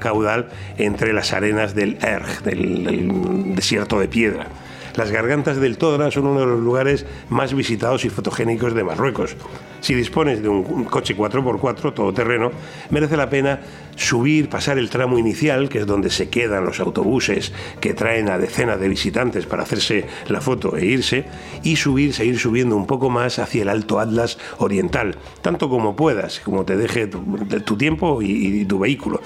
caudal 0.00 0.48
entre 0.78 1.12
las 1.12 1.32
arenas 1.32 1.74
del 1.74 1.98
Erg, 2.02 2.42
del 2.42 3.54
desierto 3.54 3.98
de 3.98 4.08
piedra. 4.08 4.46
Las 4.96 5.10
gargantas 5.10 5.56
del 5.56 5.76
Todra 5.76 6.10
son 6.10 6.26
uno 6.26 6.40
de 6.40 6.46
los 6.46 6.60
lugares 6.60 7.04
más 7.28 7.52
visitados 7.52 8.04
y 8.04 8.10
fotogénicos 8.10 8.74
de 8.74 8.84
Marruecos. 8.84 9.36
Si 9.84 9.92
dispones 9.94 10.40
de 10.40 10.48
un 10.48 10.84
coche 10.84 11.14
4x4 11.14 11.92
todoterreno, 11.92 12.50
merece 12.88 13.18
la 13.18 13.28
pena 13.28 13.60
subir, 13.96 14.48
pasar 14.48 14.78
el 14.78 14.88
tramo 14.88 15.18
inicial, 15.18 15.68
que 15.68 15.80
es 15.80 15.86
donde 15.86 16.08
se 16.08 16.30
quedan 16.30 16.64
los 16.64 16.80
autobuses 16.80 17.52
que 17.80 17.92
traen 17.92 18.30
a 18.30 18.38
decenas 18.38 18.80
de 18.80 18.88
visitantes 18.88 19.44
para 19.44 19.62
hacerse 19.62 20.06
la 20.28 20.40
foto 20.40 20.78
e 20.78 20.86
irse, 20.86 21.26
y 21.62 21.76
subir, 21.76 22.14
seguir 22.14 22.38
subiendo 22.38 22.76
un 22.76 22.86
poco 22.86 23.10
más 23.10 23.38
hacia 23.38 23.60
el 23.60 23.68
Alto 23.68 24.00
Atlas 24.00 24.38
Oriental, 24.56 25.16
tanto 25.42 25.68
como 25.68 25.94
puedas, 25.96 26.40
como 26.40 26.64
te 26.64 26.78
deje 26.78 27.06
tu, 27.06 27.76
tiempo 27.76 28.22
y, 28.22 28.64
tu 28.64 28.78
vehículo. 28.78 29.20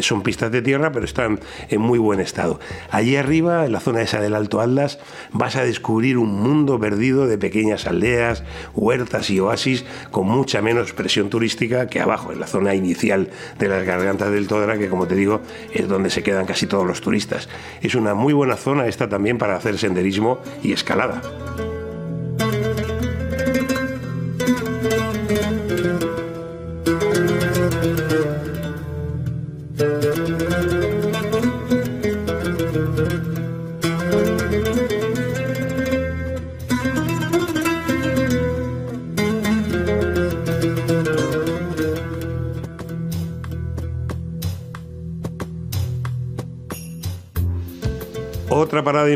son 0.00 0.22
pistas 0.22 0.52
de 0.52 0.60
tierra, 0.60 0.92
pero 0.92 1.06
están 1.06 1.40
en 1.70 1.80
muy 1.80 1.98
buen 1.98 2.20
estado. 2.20 2.60
Allí 2.90 3.16
arriba, 3.16 3.64
en 3.64 3.72
la 3.72 3.80
zona 3.80 4.02
esa 4.02 4.20
del 4.20 4.34
Alto 4.34 4.60
Atlas, 4.60 4.98
vas 5.32 5.56
a 5.56 5.64
descubrir 5.64 6.18
un 6.18 6.34
mundo 6.34 6.78
perdido 6.78 7.26
de 7.26 7.38
pequeñas 7.38 7.86
aldeas, 7.86 8.44
huertas 8.74 9.30
y 9.30 9.40
oasis 9.40 9.85
con 10.10 10.26
mucha 10.26 10.62
menos 10.62 10.92
presión 10.92 11.30
turística 11.30 11.86
que 11.86 12.00
abajo, 12.00 12.32
en 12.32 12.40
la 12.40 12.46
zona 12.46 12.74
inicial 12.74 13.30
de 13.58 13.68
las 13.68 13.84
gargantas 13.84 14.30
del 14.30 14.48
Todra, 14.48 14.78
que 14.78 14.88
como 14.88 15.06
te 15.06 15.14
digo, 15.14 15.40
es 15.72 15.88
donde 15.88 16.10
se 16.10 16.22
quedan 16.22 16.46
casi 16.46 16.66
todos 16.66 16.86
los 16.86 17.00
turistas. 17.00 17.48
Es 17.82 17.94
una 17.94 18.14
muy 18.14 18.32
buena 18.32 18.56
zona 18.56 18.86
esta 18.86 19.08
también 19.08 19.38
para 19.38 19.56
hacer 19.56 19.78
senderismo 19.78 20.40
y 20.62 20.72
escalada. 20.72 21.22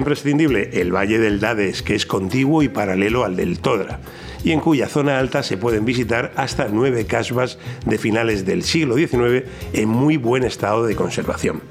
Imprescindible, 0.00 0.70
el 0.80 0.94
Valle 0.94 1.18
del 1.18 1.40
Dades, 1.40 1.82
que 1.82 1.94
es 1.94 2.06
contiguo 2.06 2.62
y 2.62 2.68
paralelo 2.68 3.24
al 3.24 3.36
del 3.36 3.60
Todra, 3.60 4.00
y 4.42 4.52
en 4.52 4.60
cuya 4.60 4.88
zona 4.88 5.18
alta 5.18 5.42
se 5.42 5.56
pueden 5.56 5.84
visitar 5.84 6.32
hasta 6.36 6.68
nueve 6.68 7.06
casbas 7.06 7.58
de 7.86 7.98
finales 7.98 8.44
del 8.44 8.64
siglo 8.64 8.96
XIX 8.96 9.44
en 9.72 9.88
muy 9.88 10.16
buen 10.16 10.44
estado 10.44 10.86
de 10.86 10.96
conservación. 10.96 11.62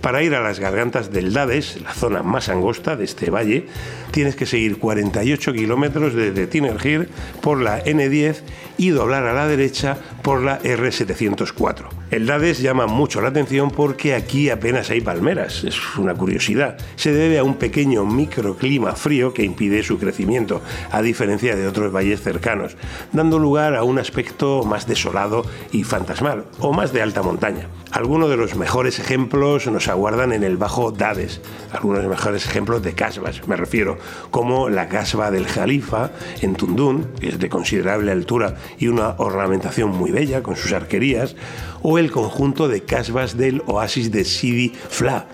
Para 0.00 0.24
ir 0.24 0.34
a 0.34 0.42
las 0.42 0.58
gargantas 0.58 1.12
del 1.12 1.32
Dades, 1.32 1.80
la 1.80 1.94
zona 1.94 2.24
más 2.24 2.48
angosta 2.48 2.96
de 2.96 3.04
este 3.04 3.30
valle, 3.30 3.68
tienes 4.10 4.34
que 4.34 4.46
seguir 4.46 4.78
48 4.78 5.52
kilómetros 5.52 6.14
desde 6.14 6.48
Tinergir 6.48 7.08
por 7.40 7.60
la 7.60 7.84
N10 7.84 8.38
y 8.76 8.90
doblar 8.90 9.24
a 9.26 9.32
la 9.32 9.46
derecha 9.46 9.96
por 10.22 10.42
la 10.42 10.60
R704. 10.60 12.01
El 12.12 12.26
Dades 12.26 12.60
llama 12.60 12.86
mucho 12.86 13.22
la 13.22 13.28
atención 13.28 13.70
porque 13.70 14.14
aquí 14.14 14.50
apenas 14.50 14.90
hay 14.90 15.00
palmeras, 15.00 15.64
es 15.64 15.96
una 15.96 16.12
curiosidad. 16.14 16.76
Se 16.94 17.10
debe 17.10 17.38
a 17.38 17.42
un 17.42 17.54
pequeño 17.54 18.04
microclima 18.04 18.92
frío 18.92 19.32
que 19.32 19.44
impide 19.44 19.82
su 19.82 19.98
crecimiento, 19.98 20.60
a 20.90 21.00
diferencia 21.00 21.56
de 21.56 21.66
otros 21.66 21.90
valles 21.90 22.20
cercanos, 22.20 22.76
dando 23.12 23.38
lugar 23.38 23.74
a 23.74 23.82
un 23.82 23.98
aspecto 23.98 24.62
más 24.62 24.86
desolado 24.86 25.46
y 25.72 25.84
fantasmal, 25.84 26.44
o 26.58 26.74
más 26.74 26.92
de 26.92 27.00
alta 27.00 27.22
montaña. 27.22 27.68
Algunos 27.92 28.28
de 28.28 28.36
los 28.36 28.56
mejores 28.56 28.98
ejemplos 28.98 29.66
nos 29.68 29.88
aguardan 29.88 30.34
en 30.34 30.44
el 30.44 30.58
Bajo 30.58 30.92
Dades, 30.92 31.40
algunos 31.72 32.04
mejores 32.04 32.44
ejemplos 32.44 32.82
de 32.82 32.92
casbas, 32.92 33.48
me 33.48 33.56
refiero, 33.56 33.96
como 34.30 34.68
la 34.68 34.88
casba 34.88 35.30
del 35.30 35.46
Jalifa 35.46 36.10
en 36.42 36.56
Tundún, 36.56 37.06
que 37.18 37.30
es 37.30 37.38
de 37.38 37.48
considerable 37.48 38.12
altura 38.12 38.56
y 38.78 38.88
una 38.88 39.14
ornamentación 39.16 39.96
muy 39.96 40.10
bella 40.10 40.42
con 40.42 40.56
sus 40.56 40.72
arquerías, 40.72 41.36
o 41.82 41.98
el 41.98 42.10
conjunto 42.10 42.68
de 42.68 42.82
casbas 42.84 43.36
del 43.36 43.62
oasis 43.66 44.10
de 44.10 44.24
Sidi 44.24 44.70
Fla, 44.70 45.26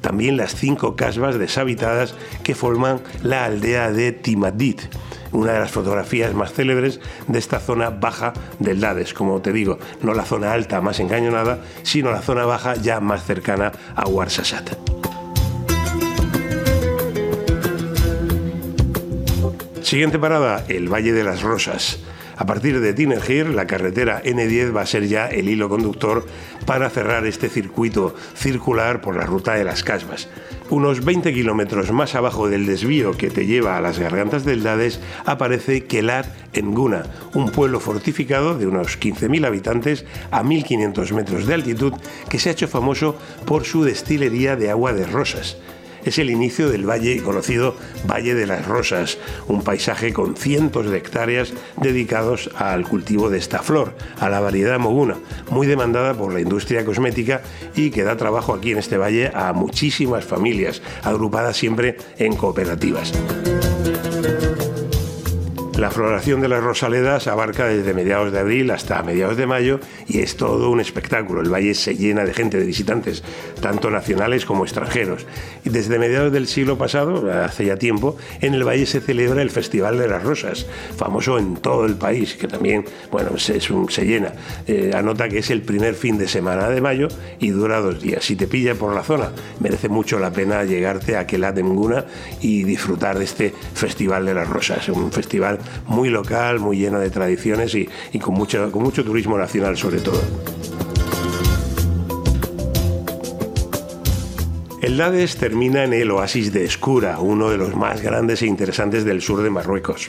también 0.00 0.36
las 0.36 0.54
cinco 0.54 0.96
casbas 0.96 1.38
deshabitadas 1.38 2.14
que 2.42 2.54
forman 2.54 3.00
la 3.22 3.46
aldea 3.46 3.90
de 3.90 4.12
Timadit, 4.12 4.82
una 5.32 5.52
de 5.52 5.60
las 5.60 5.70
fotografías 5.70 6.34
más 6.34 6.52
célebres 6.52 7.00
de 7.26 7.38
esta 7.38 7.58
zona 7.58 7.90
baja 7.90 8.34
del 8.58 8.80
Dades, 8.80 9.14
como 9.14 9.40
te 9.40 9.52
digo, 9.52 9.78
no 10.02 10.14
la 10.14 10.24
zona 10.24 10.52
alta 10.52 10.80
más 10.80 11.00
encañonada, 11.00 11.64
sino 11.82 12.10
la 12.10 12.22
zona 12.22 12.44
baja 12.44 12.74
ya 12.74 13.00
más 13.00 13.24
cercana 13.24 13.72
a 13.96 14.06
Warsasat. 14.06 14.76
Siguiente 19.82 20.18
parada, 20.18 20.64
el 20.68 20.92
Valle 20.92 21.12
de 21.12 21.24
las 21.24 21.42
Rosas. 21.42 21.98
A 22.36 22.46
partir 22.46 22.80
de 22.80 22.92
Tinergir, 22.92 23.48
la 23.48 23.66
carretera 23.66 24.22
N10 24.24 24.74
va 24.74 24.82
a 24.82 24.86
ser 24.86 25.06
ya 25.06 25.28
el 25.28 25.48
hilo 25.48 25.68
conductor 25.68 26.26
para 26.66 26.90
cerrar 26.90 27.26
este 27.26 27.48
circuito 27.48 28.14
circular 28.34 29.00
por 29.00 29.16
la 29.16 29.24
ruta 29.24 29.54
de 29.54 29.64
las 29.64 29.84
Casbas. 29.84 30.28
Unos 30.70 31.04
20 31.04 31.32
kilómetros 31.32 31.92
más 31.92 32.14
abajo 32.14 32.48
del 32.48 32.66
desvío 32.66 33.12
que 33.12 33.30
te 33.30 33.46
lleva 33.46 33.76
a 33.76 33.80
las 33.80 33.98
gargantas 33.98 34.44
del 34.44 34.62
Dades 34.62 34.98
aparece 35.26 35.84
Kelat 35.84 36.26
Enguna, 36.54 37.04
un 37.34 37.50
pueblo 37.50 37.78
fortificado 37.78 38.58
de 38.58 38.66
unos 38.66 38.98
15.000 38.98 39.46
habitantes 39.46 40.04
a 40.30 40.42
1.500 40.42 41.12
metros 41.12 41.46
de 41.46 41.54
altitud 41.54 41.92
que 42.28 42.38
se 42.38 42.48
ha 42.48 42.52
hecho 42.52 42.66
famoso 42.66 43.16
por 43.46 43.64
su 43.64 43.84
destilería 43.84 44.56
de 44.56 44.70
agua 44.70 44.92
de 44.92 45.06
rosas 45.06 45.56
es 46.04 46.18
el 46.18 46.30
inicio 46.30 46.68
del 46.68 46.88
valle 46.88 47.22
conocido 47.22 47.76
Valle 48.06 48.34
de 48.34 48.46
las 48.46 48.66
Rosas, 48.66 49.18
un 49.48 49.62
paisaje 49.62 50.12
con 50.12 50.36
cientos 50.36 50.90
de 50.90 50.98
hectáreas 50.98 51.52
dedicados 51.80 52.50
al 52.56 52.86
cultivo 52.86 53.30
de 53.30 53.38
esta 53.38 53.62
flor, 53.62 53.96
a 54.20 54.28
la 54.28 54.40
variedad 54.40 54.78
moguna, 54.78 55.16
muy 55.50 55.66
demandada 55.66 56.14
por 56.14 56.32
la 56.32 56.40
industria 56.40 56.84
cosmética 56.84 57.42
y 57.74 57.90
que 57.90 58.04
da 58.04 58.16
trabajo 58.16 58.54
aquí 58.54 58.72
en 58.72 58.78
este 58.78 58.98
valle 58.98 59.30
a 59.34 59.52
muchísimas 59.52 60.24
familias, 60.24 60.82
agrupadas 61.02 61.56
siempre 61.56 61.96
en 62.18 62.36
cooperativas. 62.36 63.12
La 65.76 65.90
floración 65.90 66.40
de 66.40 66.46
las 66.46 66.62
rosaledas 66.62 67.26
abarca 67.26 67.66
desde 67.66 67.94
mediados 67.94 68.30
de 68.30 68.38
abril 68.38 68.70
hasta 68.70 69.02
mediados 69.02 69.36
de 69.36 69.48
mayo 69.48 69.80
y 70.06 70.20
es 70.20 70.36
todo 70.36 70.70
un 70.70 70.78
espectáculo. 70.80 71.40
El 71.40 71.52
valle 71.52 71.74
se 71.74 71.96
llena 71.96 72.24
de 72.24 72.32
gente, 72.32 72.58
de 72.58 72.64
visitantes, 72.64 73.24
tanto 73.60 73.90
nacionales 73.90 74.46
como 74.46 74.62
extranjeros. 74.62 75.26
Y 75.64 75.70
desde 75.70 75.98
mediados 75.98 76.32
del 76.32 76.46
siglo 76.46 76.78
pasado, 76.78 77.28
hace 77.42 77.64
ya 77.64 77.76
tiempo, 77.76 78.16
en 78.40 78.54
el 78.54 78.62
valle 78.62 78.86
se 78.86 79.00
celebra 79.00 79.42
el 79.42 79.50
Festival 79.50 79.98
de 79.98 80.06
las 80.06 80.22
Rosas, 80.22 80.64
famoso 80.96 81.38
en 81.38 81.56
todo 81.56 81.86
el 81.86 81.96
país, 81.96 82.34
que 82.34 82.46
también, 82.46 82.84
bueno, 83.10 83.36
se, 83.36 83.58
llena. 84.04 84.32
Eh, 84.68 84.92
anota 84.94 85.28
que 85.28 85.38
es 85.38 85.50
el 85.50 85.62
primer 85.62 85.96
fin 85.96 86.18
de 86.18 86.28
semana 86.28 86.68
de 86.68 86.80
mayo 86.80 87.08
y 87.40 87.50
dura 87.50 87.80
dos 87.80 88.00
días. 88.00 88.24
Si 88.24 88.36
te 88.36 88.46
pilla 88.46 88.76
por 88.76 88.94
la 88.94 89.02
zona, 89.02 89.32
merece 89.58 89.88
mucho 89.88 90.20
la 90.20 90.32
pena 90.32 90.62
llegarte 90.62 91.16
a 91.16 91.26
Kelademguna 91.26 92.04
y 92.40 92.62
disfrutar 92.62 93.18
de 93.18 93.24
este 93.24 93.52
Festival 93.74 94.24
de 94.24 94.34
las 94.34 94.48
Rosas, 94.48 94.88
un 94.88 95.10
festival 95.10 95.58
muy 95.86 96.08
local, 96.08 96.60
muy 96.60 96.78
lleno 96.78 97.00
de 97.00 97.10
tradiciones 97.10 97.74
y, 97.74 97.88
con, 98.18 98.34
mucho, 98.34 99.04
turismo 99.04 99.38
nacional 99.38 99.76
sobre 99.76 100.00
todo. 100.00 100.20
El 104.82 104.98
Dades 104.98 105.36
termina 105.36 105.84
en 105.84 105.94
el 105.94 106.10
oasis 106.10 106.52
de 106.52 106.64
Escura, 106.64 107.18
uno 107.18 107.48
de 107.48 107.56
los 107.56 107.74
más 107.74 108.02
grandes 108.02 108.42
e 108.42 108.46
interesantes 108.46 109.04
del 109.04 109.22
sur 109.22 109.42
de 109.42 109.48
Marruecos. 109.48 110.08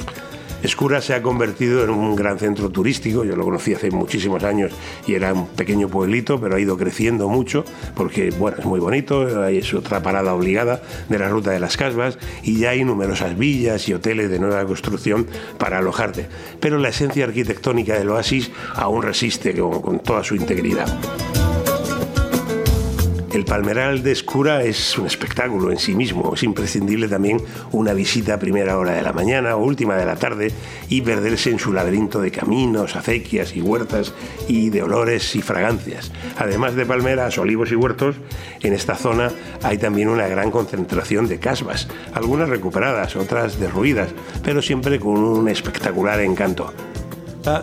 Escura 0.65 0.99
se 0.99 1.13
ha 1.13 1.21
convertido 1.21 1.84
en 1.84 1.91
un 1.91 2.15
gran 2.15 2.39
centro 2.39 2.69
turístico, 2.69 3.23
yo 3.23 3.36
lo 3.36 3.43
conocí 3.43 3.75
hace 3.75 3.91
muchísimos 3.91 4.43
años 4.43 4.71
y 5.06 5.13
era 5.13 5.32
un 5.32 5.45
pequeño 5.47 5.89
pueblito, 5.89 6.41
pero 6.41 6.56
ha 6.56 6.60
ido 6.60 6.75
creciendo 6.75 7.30
mucho 7.30 7.63
porque, 7.93 8.32
bueno, 8.32 8.58
es 8.58 8.65
muy 8.65 8.80
bonito, 8.80 9.45
es 9.47 9.73
otra 9.75 10.01
parada 10.01 10.34
obligada 10.34 10.82
de 11.08 11.19
la 11.19 11.30
ruta 11.30 11.51
de 11.51 11.60
las 11.60 11.78
casbas 11.78 12.17
y 12.41 12.58
ya 12.58 12.71
hay 12.71 12.84
numerosas 12.84 13.38
villas 13.38 13.88
y 13.88 13.93
hoteles 13.93 14.32
de 14.32 14.39
nueva 14.39 14.65
construcción 14.65 15.28
para 15.60 15.78
alojarte. 15.78 16.25
Pero 16.60 16.80
la 16.80 16.89
esencia 16.89 17.25
arquitectónica 17.25 17.93
del 17.93 18.10
oasis 18.10 18.49
aún 18.73 19.04
resiste 19.04 19.54
con 19.54 19.99
toda 19.99 20.23
su 20.23 20.36
integridad. 20.36 20.88
El 23.36 23.43
Palmeral 23.43 24.02
de 24.02 24.13
Escura 24.13 24.63
es 24.63 24.98
un 24.98 25.08
espectáculo 25.08 25.69
en 25.69 25.78
sí 25.78 25.93
mismo. 25.93 26.34
Es 26.34 26.43
imprescindible 26.43 27.10
también 27.10 27.41
una 27.74 27.91
visita 27.91 28.36
a 28.36 28.39
primera 28.39 28.78
hora 28.78 28.93
de 28.93 29.02
la 29.02 29.12
mañana 29.12 29.58
o 29.58 29.62
última 29.65 29.98
de 29.98 30.06
la 30.06 30.15
tarde 30.15 30.54
y 30.88 31.02
perderse 31.02 31.50
en 31.50 31.60
su 31.60 31.74
laberinto 31.74 32.21
de 32.21 32.32
caminos, 32.32 32.95
acequias 32.95 33.54
y 33.54 33.62
huertas 33.62 34.13
y 34.48 34.69
de 34.69 34.84
olores 34.84 35.36
y 35.36 35.41
fragancias. 35.41 36.13
Además 36.38 36.76
de 36.76 36.86
palmeras, 36.86 37.38
olivos 37.38 37.74
y 37.74 37.76
huertos, 37.76 38.15
en 38.62 38.71
esta 38.71 38.95
zona 38.95 39.34
hay 39.63 39.80
también 39.80 40.08
una 40.08 40.30
gran 40.30 40.50
concentración 40.50 41.28
de 41.28 41.38
casbas, 41.38 41.89
algunas 42.13 42.48
recuperadas, 42.48 43.17
otras 43.17 43.60
derruidas, 43.60 44.12
pero 44.45 44.62
siempre 44.62 44.98
con 44.98 45.17
un 45.17 45.50
espectacular 45.50 46.21
encanto. 46.21 46.74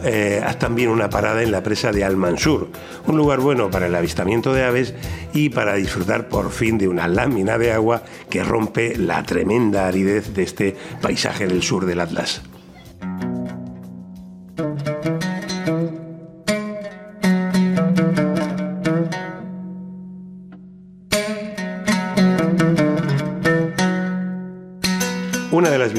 Eh, 0.05 0.40
haz 0.45 0.59
también 0.59 0.90
una 0.90 1.11
parada 1.11 1.42
en 1.42 1.51
la 1.51 1.62
presa 1.62 1.90
de 1.90 2.05
Almansur, 2.05 2.68
un 3.07 3.16
lugar 3.16 3.40
bueno 3.40 3.71
para 3.71 3.87
el 3.87 3.95
avistamiento 3.95 4.53
de 4.53 4.64
aves 4.64 4.95
y 5.33 5.49
para 5.49 5.75
disfrutar 5.75 6.29
por 6.29 6.53
fin 6.53 6.79
de 6.79 6.87
una 6.87 7.09
lámina 7.09 7.59
de 7.59 7.73
agua 7.73 8.03
que 8.31 8.45
rompe 8.45 8.97
la 8.97 9.23
tremenda 9.25 9.88
aridez 9.88 10.35
de 10.35 10.42
este 10.45 10.77
paisaje 11.01 11.49
del 11.49 11.62
sur 11.62 11.87
del 11.87 12.01
Atlas. 12.01 12.42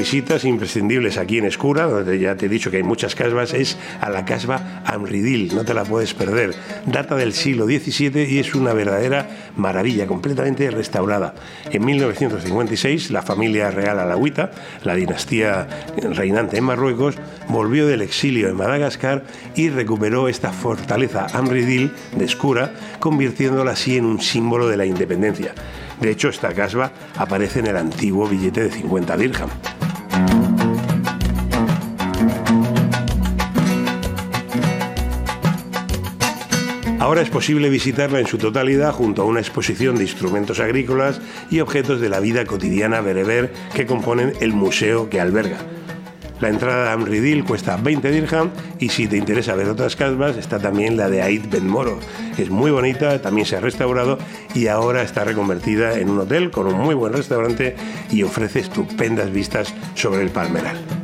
Visitas 0.04 0.44
imprescindibles 0.44 1.16
aquí 1.16 1.38
en 1.38 1.46
Escura, 1.46 1.86
donde 1.86 2.18
ya 2.18 2.36
te 2.36 2.44
he 2.44 2.48
dicho 2.50 2.70
que 2.70 2.76
hay 2.76 2.82
muchas 2.82 3.14
casbas, 3.14 3.54
es 3.54 3.78
a 4.02 4.10
la 4.10 4.26
casba 4.26 4.82
Amridil, 4.84 5.54
no 5.54 5.64
te 5.64 5.72
la 5.72 5.82
puedes 5.82 6.12
perder. 6.12 6.54
Data 6.84 7.16
del 7.16 7.32
siglo 7.32 7.64
XVII 7.64 8.26
y 8.28 8.38
es 8.38 8.54
una 8.54 8.74
verdadera 8.74 9.26
maravilla, 9.56 10.06
completamente 10.06 10.70
restaurada. 10.70 11.34
En 11.70 11.86
1956, 11.86 13.12
la 13.12 13.22
familia 13.22 13.70
real 13.70 13.98
alawita, 13.98 14.50
la 14.82 14.94
dinastía 14.94 15.66
reinante 15.96 16.58
en 16.58 16.64
Marruecos, 16.64 17.16
volvió 17.48 17.86
del 17.86 18.02
exilio 18.02 18.50
en 18.50 18.56
Madagascar 18.56 19.24
y 19.56 19.70
recuperó 19.70 20.28
esta 20.28 20.52
fortaleza 20.52 21.28
Amridil 21.32 21.94
de 22.14 22.26
Escura, 22.26 22.74
convirtiéndola 23.00 23.70
así 23.70 23.96
en 23.96 24.04
un 24.04 24.20
símbolo 24.20 24.68
de 24.68 24.76
la 24.76 24.84
independencia. 24.84 25.54
De 25.98 26.10
hecho, 26.10 26.28
esta 26.28 26.52
casba 26.52 26.92
aparece 27.16 27.60
en 27.60 27.68
el 27.68 27.78
antiguo 27.78 28.28
billete 28.28 28.64
de 28.64 28.70
50 28.70 29.16
dirham. 29.16 29.48
Ahora 37.14 37.22
es 37.22 37.30
posible 37.30 37.70
visitarla 37.70 38.18
en 38.18 38.26
su 38.26 38.38
totalidad 38.38 38.90
junto 38.90 39.22
a 39.22 39.24
una 39.24 39.38
exposición 39.38 39.94
de 39.94 40.02
instrumentos 40.02 40.58
agrícolas 40.58 41.20
y 41.48 41.60
objetos 41.60 42.00
de 42.00 42.08
la 42.08 42.18
vida 42.18 42.44
cotidiana 42.44 43.00
bereber 43.02 43.52
que 43.72 43.86
componen 43.86 44.32
el 44.40 44.52
museo 44.52 45.08
que 45.08 45.20
alberga. 45.20 45.58
La 46.40 46.48
entrada 46.48 46.90
a 46.90 46.94
Amridil 46.94 47.44
cuesta 47.44 47.76
20 47.76 48.10
dirham 48.10 48.50
y 48.80 48.88
si 48.88 49.06
te 49.06 49.16
interesa 49.16 49.54
ver 49.54 49.68
otras 49.68 49.94
casbas 49.94 50.36
está 50.36 50.58
también 50.58 50.96
la 50.96 51.08
de 51.08 51.22
Ait 51.22 51.48
Ben 51.48 51.68
Moro. 51.68 52.00
Es 52.36 52.50
muy 52.50 52.72
bonita, 52.72 53.22
también 53.22 53.46
se 53.46 53.54
ha 53.54 53.60
restaurado 53.60 54.18
y 54.52 54.66
ahora 54.66 55.02
está 55.02 55.22
reconvertida 55.22 55.96
en 55.96 56.10
un 56.10 56.18
hotel 56.18 56.50
con 56.50 56.66
un 56.66 56.80
muy 56.80 56.96
buen 56.96 57.12
restaurante 57.12 57.76
y 58.10 58.24
ofrece 58.24 58.58
estupendas 58.58 59.30
vistas 59.30 59.72
sobre 59.94 60.22
el 60.22 60.30
Palmeral. 60.30 61.03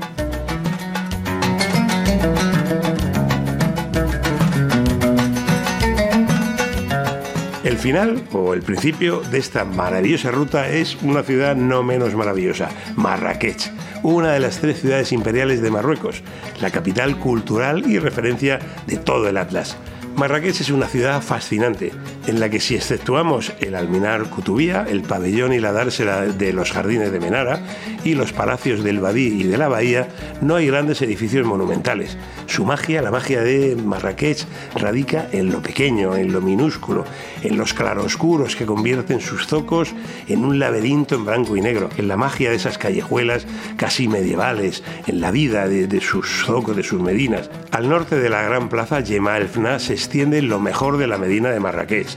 Final 7.80 8.22
o 8.32 8.52
el 8.52 8.62
principio 8.62 9.20
de 9.30 9.38
esta 9.38 9.64
maravillosa 9.64 10.30
ruta 10.30 10.68
es 10.68 10.96
una 11.02 11.22
ciudad 11.22 11.56
no 11.56 11.82
menos 11.82 12.14
maravillosa, 12.14 12.68
Marrakech 12.94 13.70
una 14.02 14.32
de 14.32 14.40
las 14.40 14.58
tres 14.58 14.80
ciudades 14.80 15.12
imperiales 15.12 15.60
de 15.60 15.70
Marruecos, 15.70 16.22
la 16.60 16.70
capital 16.70 17.18
cultural 17.18 17.86
y 17.86 17.98
referencia 17.98 18.58
de 18.86 18.96
todo 18.96 19.28
el 19.28 19.36
Atlas. 19.36 19.76
Marrakech 20.20 20.60
es 20.60 20.68
una 20.68 20.86
ciudad 20.86 21.22
fascinante, 21.22 21.92
en 22.26 22.40
la 22.40 22.50
que 22.50 22.60
si 22.60 22.74
exceptuamos 22.74 23.54
el 23.60 23.74
alminar 23.74 24.28
Kutubía, 24.28 24.84
el 24.86 25.00
pabellón 25.00 25.54
y 25.54 25.60
la 25.60 25.72
dársela 25.72 26.26
de 26.26 26.52
los 26.52 26.72
jardines 26.72 27.10
de 27.10 27.20
Menara 27.20 27.62
y 28.04 28.14
los 28.14 28.34
palacios 28.34 28.84
del 28.84 29.00
Badí 29.00 29.28
y 29.28 29.44
de 29.44 29.56
la 29.56 29.68
Bahía, 29.68 30.08
no 30.42 30.56
hay 30.56 30.66
grandes 30.66 31.00
edificios 31.00 31.46
monumentales. 31.46 32.18
Su 32.44 32.66
magia, 32.66 33.00
la 33.00 33.10
magia 33.10 33.40
de 33.40 33.76
Marrakech, 33.76 34.44
radica 34.74 35.26
en 35.32 35.50
lo 35.50 35.62
pequeño, 35.62 36.14
en 36.14 36.34
lo 36.34 36.42
minúsculo, 36.42 37.06
en 37.42 37.56
los 37.56 37.72
claroscuros 37.72 38.56
que 38.56 38.66
convierten 38.66 39.20
sus 39.20 39.46
zocos 39.46 39.94
en 40.28 40.44
un 40.44 40.58
laberinto 40.58 41.14
en 41.14 41.24
blanco 41.24 41.56
y 41.56 41.62
negro, 41.62 41.88
en 41.96 42.08
la 42.08 42.18
magia 42.18 42.50
de 42.50 42.56
esas 42.56 42.76
callejuelas 42.76 43.46
casi 43.78 44.06
medievales, 44.06 44.82
en 45.06 45.22
la 45.22 45.30
vida 45.30 45.66
de, 45.66 46.00
sus 46.02 46.44
zocos, 46.44 46.76
de 46.76 46.82
sus 46.82 47.00
medinas. 47.00 47.48
Al 47.70 47.88
norte 47.88 48.16
de 48.16 48.28
la 48.28 48.42
gran 48.42 48.68
plaza 48.68 49.00
Yema 49.00 49.38
el 49.38 49.48
Fna 49.48 49.78
se 49.78 49.94
lo 50.12 50.58
mejor 50.58 50.96
de 50.98 51.06
la 51.06 51.18
Medina 51.18 51.50
de 51.50 51.60
Marrakech. 51.60 52.08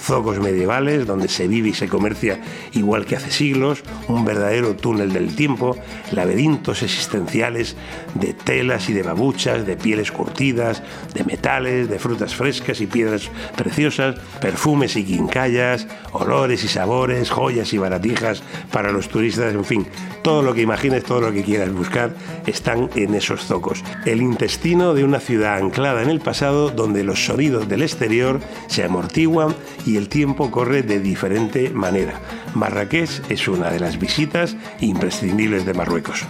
Zocos 0.00 0.40
medievales 0.40 1.06
donde 1.06 1.28
se 1.28 1.46
vive 1.46 1.68
y 1.68 1.74
se 1.74 1.86
comercia 1.86 2.40
igual 2.72 3.04
que 3.04 3.14
hace 3.14 3.30
siglos, 3.30 3.82
un 4.08 4.24
verdadero 4.24 4.74
túnel 4.74 5.12
del 5.12 5.36
tiempo, 5.36 5.76
laberintos 6.12 6.82
existenciales 6.82 7.76
de 8.14 8.32
telas 8.32 8.88
y 8.88 8.94
de 8.94 9.02
babuchas, 9.02 9.66
de 9.66 9.76
pieles 9.76 10.10
curtidas, 10.10 10.82
de 11.14 11.24
metales, 11.24 11.88
de 11.88 11.98
frutas 11.98 12.34
frescas 12.34 12.80
y 12.80 12.86
piedras 12.86 13.30
preciosas, 13.56 14.16
perfumes 14.40 14.96
y 14.96 15.04
quincallas, 15.04 15.86
olores 16.12 16.64
y 16.64 16.68
sabores, 16.68 17.30
joyas 17.30 17.72
y 17.72 17.78
baratijas 17.78 18.42
para 18.72 18.90
los 18.92 19.08
turistas, 19.08 19.54
en 19.54 19.64
fin, 19.64 19.86
todo 20.22 20.42
lo 20.42 20.54
que 20.54 20.62
imagines, 20.62 21.04
todo 21.04 21.20
lo 21.20 21.32
que 21.32 21.44
quieras 21.44 21.72
buscar 21.72 22.14
están 22.46 22.88
en 22.96 23.14
esos 23.14 23.44
zocos. 23.44 23.84
El 24.06 24.22
intestino 24.22 24.94
de 24.94 25.04
una 25.04 25.20
ciudad 25.20 25.58
anclada 25.58 26.02
en 26.02 26.10
el 26.10 26.20
pasado 26.20 26.70
donde 26.70 27.04
los 27.04 27.24
sonidos 27.26 27.41
del 27.50 27.82
exterior 27.82 28.40
se 28.68 28.84
amortiguan 28.84 29.54
y 29.84 29.96
el 29.96 30.08
tiempo 30.08 30.50
corre 30.50 30.82
de 30.82 31.00
diferente 31.00 31.70
manera. 31.70 32.20
Marrakech 32.54 33.30
es 33.30 33.48
una 33.48 33.70
de 33.70 33.80
las 33.80 33.98
visitas 33.98 34.56
imprescindibles 34.80 35.66
de 35.66 35.74
Marruecos. 35.74 36.24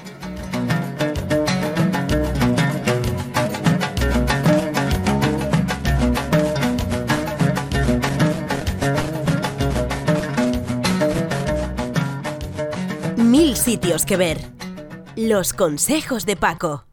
Mil 13.16 13.56
sitios 13.56 14.06
que 14.06 14.16
ver. 14.16 14.38
Los 15.14 15.52
consejos 15.52 16.24
de 16.24 16.36
Paco. 16.36 16.84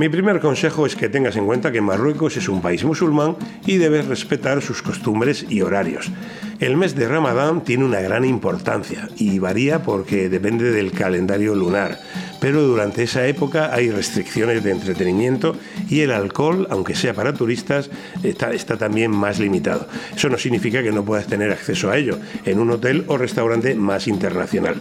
Mi 0.00 0.08
primer 0.08 0.40
consejo 0.40 0.86
es 0.86 0.96
que 0.96 1.10
tengas 1.10 1.36
en 1.36 1.44
cuenta 1.44 1.72
que 1.72 1.82
Marruecos 1.82 2.34
es 2.38 2.48
un 2.48 2.62
país 2.62 2.84
musulmán 2.84 3.36
y 3.66 3.76
debes 3.76 4.06
respetar 4.06 4.62
sus 4.62 4.80
costumbres 4.80 5.44
y 5.50 5.60
horarios. 5.60 6.10
El 6.58 6.78
mes 6.78 6.94
de 6.94 7.06
Ramadán 7.06 7.64
tiene 7.64 7.84
una 7.84 8.00
gran 8.00 8.24
importancia 8.24 9.10
y 9.18 9.38
varía 9.40 9.82
porque 9.82 10.30
depende 10.30 10.70
del 10.72 10.92
calendario 10.92 11.54
lunar, 11.54 11.98
pero 12.40 12.62
durante 12.62 13.02
esa 13.02 13.26
época 13.26 13.72
hay 13.72 13.90
restricciones 13.90 14.64
de 14.64 14.70
entretenimiento 14.70 15.54
y 15.88 16.00
el 16.00 16.10
alcohol, 16.10 16.66
aunque 16.70 16.94
sea 16.94 17.14
para 17.14 17.34
turistas, 17.34 17.90
está, 18.22 18.78
también 18.78 19.10
más 19.10 19.38
limitado. 19.38 19.86
Eso 20.16 20.28
no 20.28 20.38
significa 20.38 20.82
que 20.82 20.90
no 20.90 21.04
puedas 21.04 21.26
tener 21.26 21.52
acceso 21.52 21.90
a 21.90 21.98
ello 21.98 22.18
en 22.44 22.58
un 22.58 22.70
hotel 22.70 23.04
o 23.08 23.18
restaurante 23.18 23.74
más 23.74 24.08
internacional. 24.08 24.80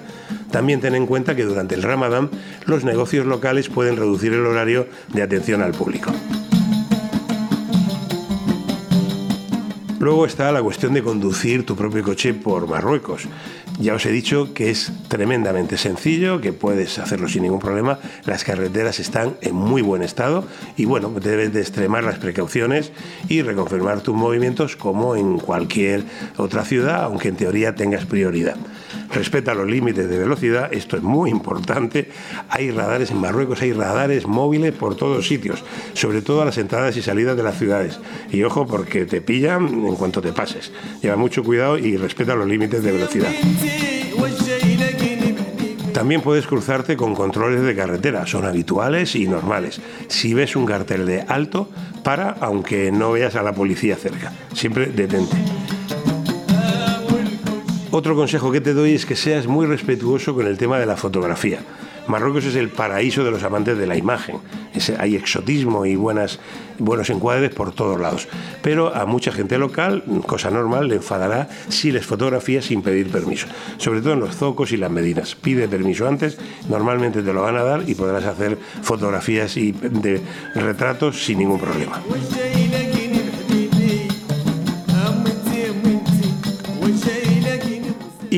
También 0.52 0.80
ten 0.80 0.96
en 0.96 1.06
cuenta 1.06 1.36
que 1.36 1.44
durante 1.44 1.76
el 1.76 1.84
Ramadán 1.84 2.30
los 2.66 2.84
negocios 2.84 3.26
locales 3.26 3.70
pueden 3.70 3.98
reducir 3.98 4.34
el 4.34 4.46
horario 4.46 4.88
de 5.14 5.22
atención 5.22 5.62
al 5.62 5.74
público. 5.74 6.12
Luego 10.00 10.26
está 10.26 10.50
la 10.54 10.64
cuestión 10.64 10.94
de 10.94 11.04
conducir 11.04 11.66
tu 11.66 11.76
propio 11.76 12.04
coche 12.04 12.34
por 12.34 12.68
Marruecos. 12.68 13.28
Ya 13.80 13.94
os 13.94 14.06
he 14.06 14.12
dicho 14.12 14.54
que 14.54 14.70
es 14.72 14.92
tremendamente 15.08 15.78
sencillo, 15.78 16.42
que 16.42 16.52
puedes 16.52 17.00
hacerlo 17.00 17.30
sin 17.30 17.44
ningún 17.44 17.62
problema. 17.62 17.98
Las 18.26 18.44
carreteras 18.44 19.00
están 19.00 19.38
en 19.40 19.56
muy 19.56 19.82
buen 19.82 20.04
estado 20.04 20.44
y 20.76 20.84
bueno, 20.84 21.10
debes 21.10 21.54
de 21.54 21.62
extremar 21.62 22.04
las 22.04 22.20
precauciones 22.20 22.92
y 23.30 23.42
reconfirmar 23.42 24.02
tus 24.02 24.16
movimientos 24.16 24.76
como 24.76 25.16
en 25.16 25.40
cualquier 25.40 26.04
otra 26.36 26.66
ciudad, 26.66 27.04
aunque 27.04 27.30
en 27.30 27.38
teoría 27.38 27.74
tengas 27.74 28.06
prioridad. 28.06 28.58
Respeta 29.14 29.54
los 29.54 29.68
límites 29.68 30.10
de 30.10 30.18
velocidad, 30.18 30.72
esto 30.74 30.98
es 30.98 31.04
muy 31.04 31.30
importante. 31.30 32.10
Hay 32.50 32.72
radares 32.72 33.12
en 33.12 33.20
Marruecos, 33.20 33.62
hay 33.62 33.74
radares 33.74 34.28
móviles 34.28 34.74
por 34.74 34.96
todos 34.96 35.28
sitios, 35.28 35.64
sobre 35.94 36.22
todo 36.22 36.42
a 36.42 36.46
las 36.46 36.58
entradas 36.58 36.96
y 36.98 37.02
salidas 37.02 37.36
de 37.38 37.44
las 37.44 37.58
ciudades. 37.58 38.00
Y 38.32 38.44
ojo 38.44 38.68
porque 38.68 39.06
te 39.06 39.22
pillan 39.22 39.68
en 39.68 39.96
cuanto 39.96 40.22
te 40.22 40.34
pases. 40.34 40.72
Lleva 41.02 41.16
mucho 41.16 41.44
cuidado 41.44 41.78
y 41.78 41.98
respeta 41.98 42.36
los 42.36 42.48
límites 42.48 42.84
de 42.84 42.92
velocidad. 42.92 43.32
También 45.94 46.22
puedes 46.22 46.48
cruzarte 46.48 46.96
con 46.96 47.14
controles 47.14 47.62
de 47.62 47.76
carretera, 47.76 48.26
son 48.26 48.46
habituales 48.46 49.16
y 49.16 49.28
normales. 49.28 49.82
Si 50.08 50.34
ves 50.34 50.56
un 50.56 50.66
cartel 50.66 51.06
de 51.06 51.26
alto, 51.28 51.70
para 52.06 52.30
aunque 52.40 52.90
no 52.92 53.12
veas 53.12 53.36
a 53.36 53.44
la 53.44 53.54
policía 53.54 53.98
cerca. 53.98 54.32
Siempre 54.54 54.86
detente. 54.86 55.36
Otro 57.92 58.16
consejo 58.16 58.52
que 58.52 58.62
te 58.62 58.76
doy 58.76 58.94
es 58.94 59.06
que 59.06 59.16
seas 59.16 59.48
muy 59.48 59.66
respetuoso 59.66 60.36
con 60.36 60.46
el 60.46 60.60
tema 60.60 60.78
de 60.78 60.86
la 60.86 60.96
fotografía. 60.96 61.60
Marruecos 62.08 62.46
es 62.46 62.56
el 62.56 62.70
paraíso 62.70 63.24
de 63.24 63.32
los 63.32 63.44
amantes 63.44 63.78
de 63.80 63.88
la 63.88 63.98
imagen. 63.98 64.38
hay 65.00 65.16
exotismo 65.16 65.88
y 65.88 65.96
buenas, 65.96 66.40
buenos 66.78 67.10
encuadres 67.10 67.54
por 67.54 67.72
todos 67.72 68.00
lados. 68.00 68.28
Pero 68.62 68.96
a 68.96 69.08
mucha 69.08 69.32
gente 69.32 69.58
local, 69.58 70.04
cosa 70.28 70.52
normal, 70.52 70.88
le 70.88 70.96
enfadará 70.98 71.50
si 71.68 71.92
les 71.92 72.06
fotografías 72.06 72.66
sin 72.66 72.84
pedir 72.84 73.12
permiso. 73.12 73.48
Sobre 73.78 74.02
todo 74.02 74.14
en 74.14 74.20
los 74.20 74.36
zocos 74.36 74.72
y 74.72 74.78
las 74.78 74.92
medinas. 74.92 75.34
Pide 75.36 75.68
permiso 75.68 76.08
antes, 76.08 76.38
normalmente 76.70 77.24
te 77.24 77.34
lo 77.34 77.42
van 77.42 77.58
a 77.58 77.64
dar 77.64 77.84
y 77.88 77.96
podrás 77.96 78.26
hacer 78.26 78.58
fotografías 78.84 79.58
y 79.58 79.72
de 79.72 80.22
retratos 80.54 81.26
sin 81.26 81.40
ningún 81.40 81.60
problema. 81.60 82.02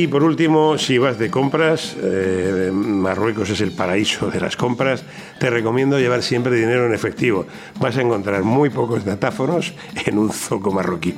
Y 0.02 0.08
por 0.08 0.24
último, 0.24 0.80
si 0.80 0.98
vas 0.98 1.20
de 1.20 1.30
compras, 1.30 1.96
eh, 2.02 2.72
Marruecos 2.74 3.52
es 3.52 3.62
el 3.62 3.72
paraíso 3.72 4.32
de 4.32 4.42
las 4.42 4.58
compras, 4.58 5.04
te 5.40 5.52
recomiendo 5.52 6.00
llevar 6.00 6.24
siempre 6.24 6.56
dinero 6.56 6.88
en 6.88 6.96
efectivo. 6.96 7.46
Vas 7.80 7.98
a 7.98 8.02
encontrar 8.02 8.42
muy 8.42 8.72
pocos 8.72 9.06
datáfonos 9.06 9.76
en 10.04 10.18
un 10.18 10.32
zoco 10.32 10.72
marroquí. 10.72 11.14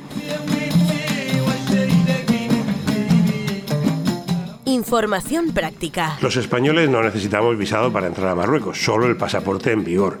Información 4.66 5.52
práctica. 5.54 6.18
Los 6.20 6.36
españoles 6.36 6.90
no 6.90 7.02
necesitamos 7.02 7.56
visado 7.56 7.90
para 7.90 8.08
entrar 8.08 8.28
a 8.28 8.34
Marruecos, 8.34 8.84
solo 8.84 9.06
el 9.06 9.16
pasaporte 9.16 9.72
en 9.72 9.82
vigor. 9.82 10.18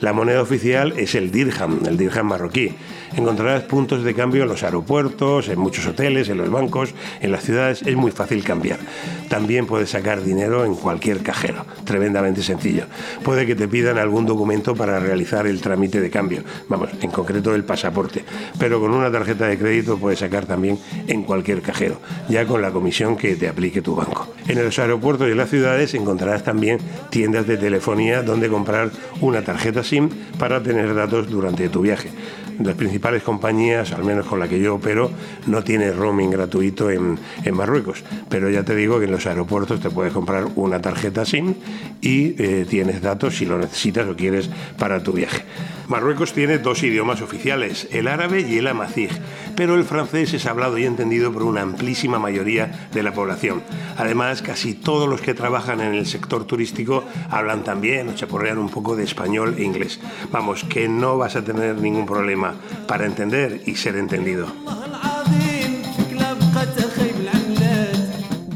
La 0.00 0.14
moneda 0.14 0.40
oficial 0.40 0.94
es 0.96 1.14
el 1.14 1.30
dirham, 1.30 1.80
el 1.86 1.98
dirham 1.98 2.28
marroquí. 2.28 2.74
Encontrarás 3.16 3.62
puntos 3.62 4.04
de 4.04 4.14
cambio 4.14 4.42
en 4.42 4.48
los 4.50 4.62
aeropuertos, 4.62 5.48
en 5.48 5.58
muchos 5.58 5.86
hoteles, 5.86 6.28
en 6.28 6.36
los 6.36 6.50
bancos, 6.50 6.94
en 7.20 7.32
las 7.32 7.44
ciudades. 7.44 7.80
Es 7.82 7.96
muy 7.96 8.10
fácil 8.10 8.44
cambiar. 8.44 8.78
También 9.30 9.66
puedes 9.66 9.90
sacar 9.90 10.22
dinero 10.22 10.66
en 10.66 10.74
cualquier 10.74 11.22
cajero. 11.22 11.64
Tremendamente 11.84 12.42
sencillo. 12.42 12.84
Puede 13.24 13.46
que 13.46 13.54
te 13.54 13.68
pidan 13.68 13.96
algún 13.96 14.26
documento 14.26 14.74
para 14.74 15.00
realizar 15.00 15.46
el 15.46 15.62
trámite 15.62 16.00
de 16.00 16.10
cambio. 16.10 16.42
Vamos, 16.68 16.90
en 17.00 17.10
concreto 17.10 17.54
el 17.54 17.64
pasaporte. 17.64 18.22
Pero 18.58 18.80
con 18.80 18.92
una 18.92 19.10
tarjeta 19.10 19.46
de 19.46 19.56
crédito 19.56 19.96
puedes 19.96 20.18
sacar 20.18 20.44
también 20.44 20.78
en 21.06 21.22
cualquier 21.22 21.62
cajero, 21.62 22.00
ya 22.28 22.46
con 22.46 22.60
la 22.60 22.70
comisión 22.70 23.16
que 23.16 23.34
te 23.36 23.48
aplique 23.48 23.80
tu 23.80 23.96
banco. 23.96 24.28
En 24.46 24.62
los 24.62 24.78
aeropuertos 24.78 25.26
y 25.28 25.30
en 25.30 25.38
las 25.38 25.48
ciudades 25.48 25.94
encontrarás 25.94 26.44
también 26.44 26.78
tiendas 27.10 27.46
de 27.46 27.56
telefonía 27.56 28.22
donde 28.22 28.48
comprar 28.48 28.90
una 29.22 29.42
tarjeta 29.42 29.82
SIM 29.82 30.10
para 30.38 30.62
tener 30.62 30.94
datos 30.94 31.28
durante 31.30 31.68
tu 31.70 31.80
viaje. 31.80 32.10
Las 32.62 32.74
principales 32.74 33.22
compañías, 33.22 33.92
al 33.92 34.04
menos 34.04 34.26
con 34.26 34.38
la 34.38 34.48
que 34.48 34.58
yo 34.60 34.76
opero, 34.76 35.10
no 35.46 35.62
tiene 35.62 35.92
roaming 35.92 36.30
gratuito 36.30 36.90
en, 36.90 37.18
en 37.44 37.54
Marruecos. 37.54 38.02
Pero 38.28 38.50
ya 38.50 38.62
te 38.62 38.74
digo 38.74 38.98
que 38.98 39.04
en 39.04 39.12
los 39.12 39.26
aeropuertos 39.26 39.80
te 39.80 39.90
puedes 39.90 40.12
comprar 40.12 40.46
una 40.56 40.80
tarjeta 40.80 41.24
SIM 41.24 41.54
y 42.00 42.34
eh, 42.42 42.66
tienes 42.68 43.02
datos 43.02 43.36
si 43.36 43.46
lo 43.46 43.58
necesitas 43.58 44.08
o 44.08 44.16
quieres 44.16 44.48
para 44.78 45.02
tu 45.02 45.12
viaje. 45.12 45.42
Marruecos 45.88 46.32
tiene 46.32 46.58
dos 46.58 46.82
idiomas 46.82 47.22
oficiales, 47.22 47.86
el 47.92 48.08
árabe 48.08 48.40
y 48.40 48.58
el 48.58 48.66
amazigh, 48.66 49.10
pero 49.54 49.76
el 49.76 49.84
francés 49.84 50.34
es 50.34 50.46
hablado 50.46 50.78
y 50.78 50.84
entendido 50.84 51.32
por 51.32 51.44
una 51.44 51.62
amplísima 51.62 52.18
mayoría 52.18 52.88
de 52.92 53.04
la 53.04 53.12
población. 53.12 53.62
Además, 53.96 54.42
casi 54.42 54.74
todos 54.74 55.08
los 55.08 55.20
que 55.20 55.34
trabajan 55.34 55.80
en 55.80 55.94
el 55.94 56.06
sector 56.06 56.44
turístico 56.44 57.04
hablan 57.30 57.62
también 57.62 58.08
o 58.08 58.14
chaporrean 58.14 58.58
un 58.58 58.68
poco 58.68 58.96
de 58.96 59.04
español 59.04 59.54
e 59.58 59.62
inglés. 59.62 60.00
Vamos, 60.32 60.64
que 60.64 60.88
no 60.88 61.18
vas 61.18 61.36
a 61.36 61.44
tener 61.44 61.76
ningún 61.76 62.04
problema 62.04 62.45
para 62.86 63.06
entender 63.06 63.62
y 63.66 63.74
ser 63.76 63.96
entendido. 63.96 64.46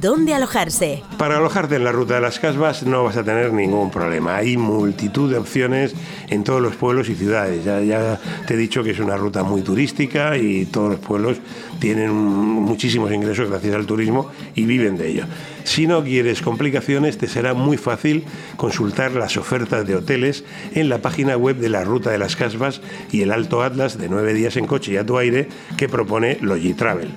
Dónde 0.01 0.35
alojarse. 0.35 1.03
Para 1.19 1.37
alojarte 1.37 1.77
en 1.77 1.85
la 1.85 1.93
ruta 1.93 2.15
de 2.15 2.21
las 2.21 2.39
Casbas 2.39 2.85
no 2.85 3.05
vas 3.05 3.17
a 3.17 3.25
tener 3.25 3.53
ningún 3.53 3.91
problema. 3.91 4.37
Hay 4.37 4.57
multitud 4.57 5.31
de 5.31 5.39
opciones 5.39 5.95
en 6.29 6.43
todos 6.43 6.63
los 6.63 6.77
pueblos 6.77 7.09
y 7.09 7.15
ciudades. 7.15 7.65
Ya, 7.65 8.19
te 8.47 8.55
he 8.55 8.57
dicho 8.57 8.83
que 8.83 8.91
es 8.91 8.99
una 8.99 9.17
ruta 9.17 9.43
muy 9.43 9.63
turística 9.63 10.37
y 10.37 10.67
todos 10.67 10.91
los 10.91 11.01
pueblos 11.01 11.39
tienen 11.79 12.13
muchísimos 12.13 13.13
ingresos 13.13 13.51
gracias 13.51 13.75
al 13.75 13.87
turismo 13.87 14.31
y 14.55 14.65
viven 14.65 14.97
de 14.97 15.09
ello. 15.09 15.25
Si 15.65 15.87
no 15.87 16.03
quieres 16.03 16.41
complicaciones, 16.41 17.19
te 17.19 17.27
será 17.27 17.53
muy 17.55 17.77
fácil 17.77 18.25
consultar 18.57 19.13
las 19.13 19.37
ofertas 19.37 19.87
de 19.87 19.97
hoteles 19.97 20.45
en 20.75 20.89
la 20.89 20.99
página 21.03 21.37
web 21.37 21.57
de 21.57 21.69
la 21.69 21.85
Ruta 21.85 22.11
de 22.11 22.19
las 22.19 22.37
Casbas 22.37 22.81
y 23.13 23.23
el 23.23 23.31
Alto 23.31 23.63
Atlas 23.63 23.99
de 23.99 24.09
nueve 24.09 24.33
días 24.33 24.57
en 24.57 24.67
coche 24.67 24.93
y 24.93 24.97
a 24.97 25.05
tu 25.05 25.19
aire 25.19 25.49
que 25.77 25.89
propone 25.89 26.39
Logitravel. 26.41 27.11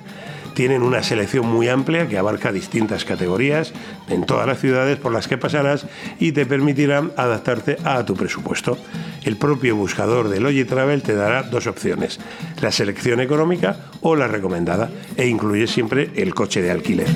Tienen 0.54 0.82
una 0.82 1.02
selección 1.02 1.46
muy 1.46 1.68
amplia 1.68 2.08
que 2.08 2.16
abarca 2.16 2.52
distintas 2.52 3.04
categorías 3.04 3.72
en 4.08 4.24
todas 4.24 4.46
las 4.46 4.60
ciudades 4.60 4.98
por 4.98 5.12
las 5.12 5.26
que 5.26 5.36
pasarás 5.36 5.86
y 6.20 6.32
te 6.32 6.46
permitirán 6.46 7.12
adaptarte 7.16 7.76
a 7.84 8.04
tu 8.04 8.14
presupuesto. 8.14 8.78
El 9.24 9.36
propio 9.36 9.74
buscador 9.74 10.28
de 10.28 10.40
Logitravel 10.40 11.02
te 11.02 11.14
dará 11.14 11.42
dos 11.42 11.66
opciones, 11.66 12.20
la 12.60 12.70
selección 12.70 13.20
económica 13.20 13.76
o 14.00 14.14
la 14.14 14.28
recomendada, 14.28 14.90
e 15.16 15.26
incluye 15.26 15.66
siempre 15.66 16.10
el 16.14 16.34
coche 16.34 16.62
de 16.62 16.70
alquiler. 16.70 17.08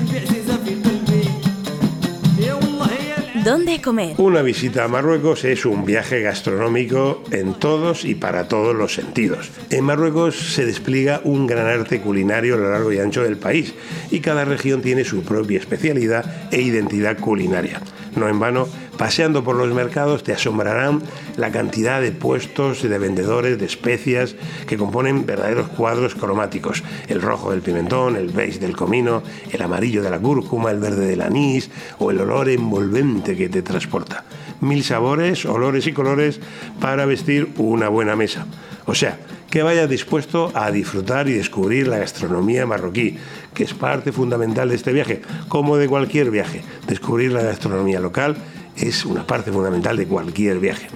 Una 4.19 4.43
visita 4.43 4.85
a 4.85 4.89
Marruecos 4.89 5.43
es 5.45 5.65
un 5.65 5.87
viaje 5.87 6.21
gastronómico 6.21 7.23
en 7.31 7.55
todos 7.55 8.05
y 8.05 8.15
para 8.15 8.47
todos 8.47 8.77
los 8.77 8.93
sentidos. 8.93 9.51
En 9.71 9.85
Marruecos 9.85 10.37
se 10.37 10.67
despliega 10.67 11.23
un 11.25 11.47
gran 11.47 11.67
arte 11.67 12.03
culinario 12.03 12.57
a 12.57 12.59
lo 12.59 12.71
largo 12.71 12.93
y 12.93 12.99
ancho 12.99 13.23
del 13.23 13.39
país 13.39 13.73
y 14.11 14.21
cada 14.21 14.45
región 14.45 14.83
tiene 14.83 15.03
su 15.05 15.23
propia 15.23 15.61
especialidad 15.61 16.51
e 16.53 16.61
identidad 16.61 17.19
culinaria. 17.19 17.81
No 18.17 18.29
en 18.29 18.39
vano, 18.39 18.69
paseando 18.99 19.43
por 19.45 19.57
los 19.57 19.73
mercados 19.73 20.23
te 20.23 20.33
asombrarán 20.33 21.03
la 21.37 21.51
cantidad 21.51 22.03
de 22.03 22.13
puestos 22.13 22.85
y 22.85 22.89
de 22.89 22.99
vendedores 22.99 23.59
de 23.59 23.65
especias 23.65 24.35
que 24.67 24.77
componen 24.77 25.25
verdaderos 25.25 25.69
cuadros 25.69 26.15
cromáticos. 26.15 26.83
El 27.07 27.23
rojo 27.23 27.53
del 27.53 27.63
pimentón, 27.63 28.17
el 28.17 28.29
beige 28.29 28.59
del 28.59 28.77
comino, 28.77 29.23
el 29.51 29.63
amarillo 29.63 30.03
de 30.03 30.11
la 30.11 30.19
cúrcuma, 30.19 30.71
el 30.71 30.81
verde 30.81 31.07
del 31.07 31.23
anís 31.23 31.71
o 31.99 32.11
el 32.11 32.21
olor 32.21 32.51
envolvente 32.51 33.37
que 33.37 33.49
te 33.49 33.63
transporta. 33.63 34.25
Mil 34.61 34.83
sabores, 34.83 35.47
olores 35.47 35.87
y 35.87 35.93
colores 35.93 36.41
para 36.81 37.07
vestir 37.07 37.49
una 37.57 37.89
buena 37.89 38.17
mesa. 38.17 38.47
O 38.87 38.95
sea, 38.95 39.19
que 39.51 39.63
vayas 39.63 39.89
dispuesto 39.89 40.51
a 40.55 40.71
disfrutar 40.71 41.29
y 41.29 41.33
descubrir 41.33 41.89
la 41.89 41.99
gastronomía 41.99 42.67
marroquí, 42.67 43.17
que 43.55 43.65
es 43.65 43.73
parte 43.73 44.13
fundamental 44.13 44.69
de 44.69 44.75
este 44.75 44.93
viaje, 44.93 45.23
como 45.49 45.77
de 45.77 45.89
cualquier 45.89 46.31
viaje. 46.31 46.63
Descubrir 46.87 47.33
la 47.33 47.43
gastronomía 47.43 48.01
local 48.01 48.37
es 48.81 49.05
una 49.05 49.27
parte 49.27 49.53
fundamental 49.53 49.97
de 49.97 50.07
cualquier 50.07 50.59
viaje. 50.59 50.89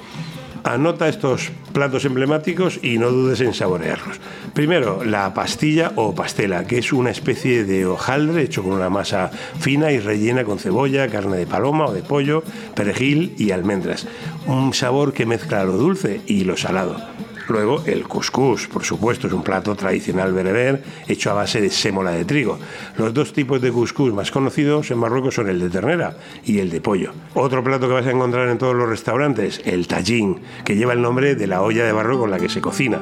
Anota 0.64 1.09
estos 1.09 1.51
platos 1.73 2.05
emblemáticos 2.05 2.79
y 2.83 2.99
no 2.99 3.11
dudes 3.11 3.40
en 3.40 3.53
saborearlos. 3.53 4.21
Primero, 4.55 5.05
la 5.05 5.35
pastilla 5.35 5.92
o 5.97 6.14
pastela, 6.14 6.66
que 6.66 6.79
es 6.79 6.92
una 6.92 7.11
especie 7.11 7.64
de 7.64 7.85
hojaldre 7.85 8.42
hecho 8.42 8.62
con 8.62 8.73
una 8.73 8.88
masa 8.88 9.29
fina 9.59 9.90
y 9.90 9.99
rellena 9.99 10.45
con 10.45 10.61
cebolla, 10.61 11.09
carne 11.09 11.37
de 11.37 11.47
paloma 11.47 11.87
o 11.87 11.92
de 11.92 12.03
pollo, 12.03 12.45
perejil 12.75 13.35
y 13.38 13.51
almendras. 13.51 14.07
Un 14.47 14.73
sabor 14.73 15.12
que 15.12 15.27
mezcla 15.27 15.64
lo 15.64 15.77
dulce 15.77 16.21
y 16.27 16.45
lo 16.45 16.57
salado. 16.57 17.12
Luego 17.48 17.83
el 17.87 18.05
couscous, 18.05 18.68
por 18.68 18.85
supuesto, 18.85 19.26
es 19.26 19.33
un 19.33 19.42
plato 19.42 19.74
tradicional 19.74 20.33
bereber 20.33 20.83
hecho 21.09 21.31
a 21.31 21.35
base 21.35 21.61
de 21.61 21.70
sémola 21.70 22.12
de 22.12 22.24
trigo. 22.24 22.59
Los 22.96 23.12
dos 23.12 23.33
tipos 23.33 23.61
de 23.61 23.72
couscous 23.72 24.12
más 24.12 24.31
conocidos 24.31 24.90
en 24.90 24.98
Marruecos 24.98 25.35
son 25.35 25.48
el 25.48 25.59
de 25.59 25.70
ternera 25.70 26.16
y 26.44 26.61
el 26.61 26.70
de 26.70 26.81
pollo. 26.81 27.12
Otro 27.35 27.64
plato 27.64 27.88
que 27.88 27.94
vas 27.94 28.07
a 28.07 28.11
encontrar 28.11 28.48
en 28.48 28.59
todos 28.59 28.74
los 28.74 28.88
restaurantes, 28.88 29.61
el 29.64 29.88
tajín, 29.88 30.40
que 30.64 30.76
lleva 30.76 30.92
el 30.92 31.02
nombre 31.02 31.35
de 31.35 31.46
la 31.46 31.62
olla 31.62 31.85
de 31.85 31.92
barro 31.92 32.18
con 32.18 32.31
la 32.31 32.38
que 32.38 32.48
se 32.48 32.61
cocina. 32.61 33.00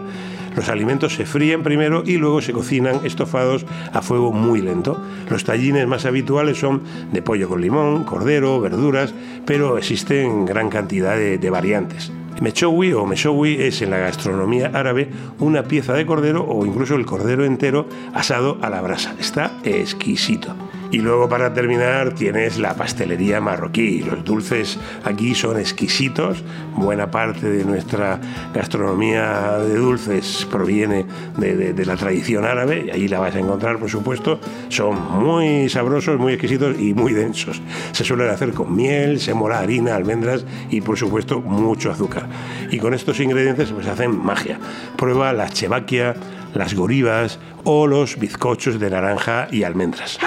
Los 0.57 0.69
alimentos 0.69 1.15
se 1.15 1.27
fríen 1.27 1.63
primero 1.63 2.03
y 2.05 2.17
luego 2.17 2.43
se 2.43 2.53
cocinan 2.53 3.05
estofados 3.05 3.65
a 3.93 4.03
fuego 4.03 4.33
muy 4.33 4.61
lento. 4.61 5.01
Los 5.29 5.45
tallines 5.45 5.87
más 5.87 6.07
habituales 6.07 6.59
son 6.59 6.83
de 7.13 7.23
pollo 7.23 7.49
con 7.49 7.61
limón, 7.61 8.05
cordero, 8.05 8.61
verduras, 8.61 9.15
pero 9.47 9.79
existen 9.79 10.47
gran 10.47 10.69
cantidad 10.69 11.17
de 11.17 11.51
variantes. 11.51 12.11
Mechowi 12.41 12.93
o 12.93 13.07
meshowi 13.07 13.63
es 13.63 13.83
en 13.83 13.91
la 13.91 13.99
gastronomía 13.99 14.71
árabe 14.73 15.11
una 15.39 15.65
pieza 15.65 15.93
de 15.93 16.07
cordero 16.07 16.45
o 16.49 16.65
incluso 16.65 16.95
el 16.95 17.05
cordero 17.05 17.45
entero 17.45 17.87
asado 18.15 18.59
a 18.63 18.71
la 18.71 18.81
brasa. 18.81 19.15
Está 19.19 19.53
exquisito. 19.65 20.55
Y 20.93 20.99
luego 20.99 21.29
para 21.29 21.53
terminar 21.53 22.15
tienes 22.15 22.59
la 22.59 22.75
pastelería 22.75 23.41
marroquí. 23.41 24.03
Los 24.03 24.25
dulces 24.25 24.79
aquí 25.05 25.37
son 25.37 25.59
exquisitos. 25.59 26.43
Buena 26.75 27.11
parte 27.11 27.49
de 27.49 27.65
nuestra 27.65 28.21
gastronomía 28.53 29.59
de 29.59 29.77
dulces 29.77 30.47
proviene 30.51 31.07
de, 31.37 31.85
la 31.87 31.97
tradición 31.97 32.45
árabe 32.45 32.87
y 32.87 32.91
ahí 32.91 33.09
la 33.09 33.21
vas 33.21 33.37
a 33.37 33.39
encontrar, 33.39 33.79
por 33.79 33.89
supuesto. 33.89 34.41
Son 34.69 35.01
muy 35.23 35.69
sabrosos, 35.69 36.19
muy 36.19 36.33
exquisitos 36.33 36.77
y 36.81 36.93
muy 36.93 37.13
densos. 37.13 37.63
Se 37.93 38.05
suelen 38.05 38.29
hacer 38.29 38.53
con 38.53 38.75
miel, 38.75 39.21
semola, 39.21 39.61
harina, 39.61 39.95
almendras 39.95 40.45
y 40.71 40.81
por 40.81 40.99
supuesto 40.99 41.41
mucho 41.41 41.93
azúcar. 41.93 42.27
Y 42.71 42.79
con 42.79 42.95
estos 42.95 43.21
ingredientes 43.21 43.71
pues 43.71 43.87
hacen 43.87 44.19
magia. 44.19 44.59
Prueba 44.97 45.33
la 45.33 45.49
chevaquia, 45.49 46.17
las 46.53 46.75
goribas 46.75 47.39
o 47.63 47.87
los 47.87 48.19
bizcochos 48.19 48.81
de 48.81 48.91
naranja 48.91 49.47
y 49.53 49.63
almendras. 49.63 50.19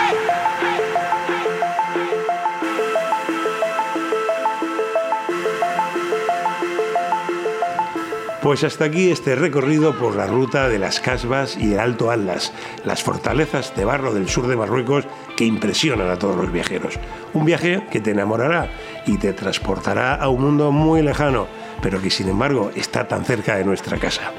Pues 8.44 8.66
hasta 8.66 8.84
aquí 8.84 9.10
este 9.10 9.36
recorrido 9.36 9.98
por 9.98 10.18
la 10.18 10.28
ruta 10.28 10.68
de 10.68 10.78
las 10.78 11.00
Casbas 11.00 11.56
y 11.58 11.72
el 11.72 11.80
Alto 11.80 12.12
Atlas, 12.12 12.52
las 12.84 13.02
fortalezas 13.02 13.74
de 13.74 13.86
barro 13.86 14.14
del 14.14 14.28
sur 14.28 14.48
de 14.48 14.58
Marruecos 14.58 15.06
que 15.38 15.46
impresionan 15.46 16.10
a 16.10 16.20
todos 16.20 16.36
los 16.36 16.52
viajeros. 16.52 17.00
Un 17.32 17.46
viaje 17.46 17.88
que 17.90 18.02
te 18.02 18.12
enamorará 18.12 18.68
y 19.08 19.18
te 19.18 19.32
transportará 19.32 20.16
a 20.16 20.28
un 20.28 20.42
mundo 20.42 20.74
muy 20.74 21.02
lejano, 21.02 21.48
pero 21.82 22.02
que 22.02 22.10
sin 22.10 22.28
embargo 22.28 22.70
está 22.76 23.08
tan 23.08 23.24
cerca 23.24 23.56
de 23.56 23.64
nuestra 23.64 23.98
casa. 23.98 24.34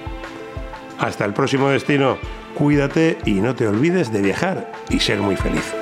Hasta 0.98 1.24
el 1.24 1.32
próximo 1.32 1.70
destino, 1.70 2.18
cuídate 2.54 3.16
y 3.24 3.40
no 3.40 3.54
te 3.54 3.66
olvides 3.66 4.12
de 4.12 4.20
viajar 4.20 4.70
y 4.90 5.00
ser 5.00 5.20
muy 5.20 5.36
feliz. 5.36 5.72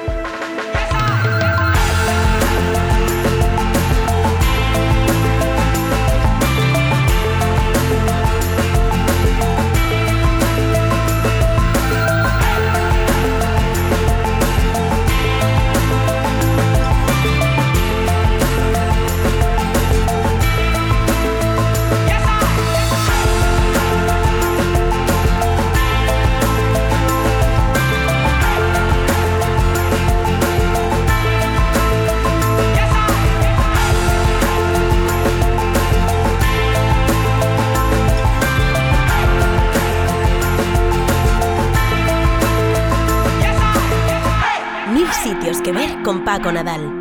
Con 46.43 46.55
Nadal. 46.55 46.92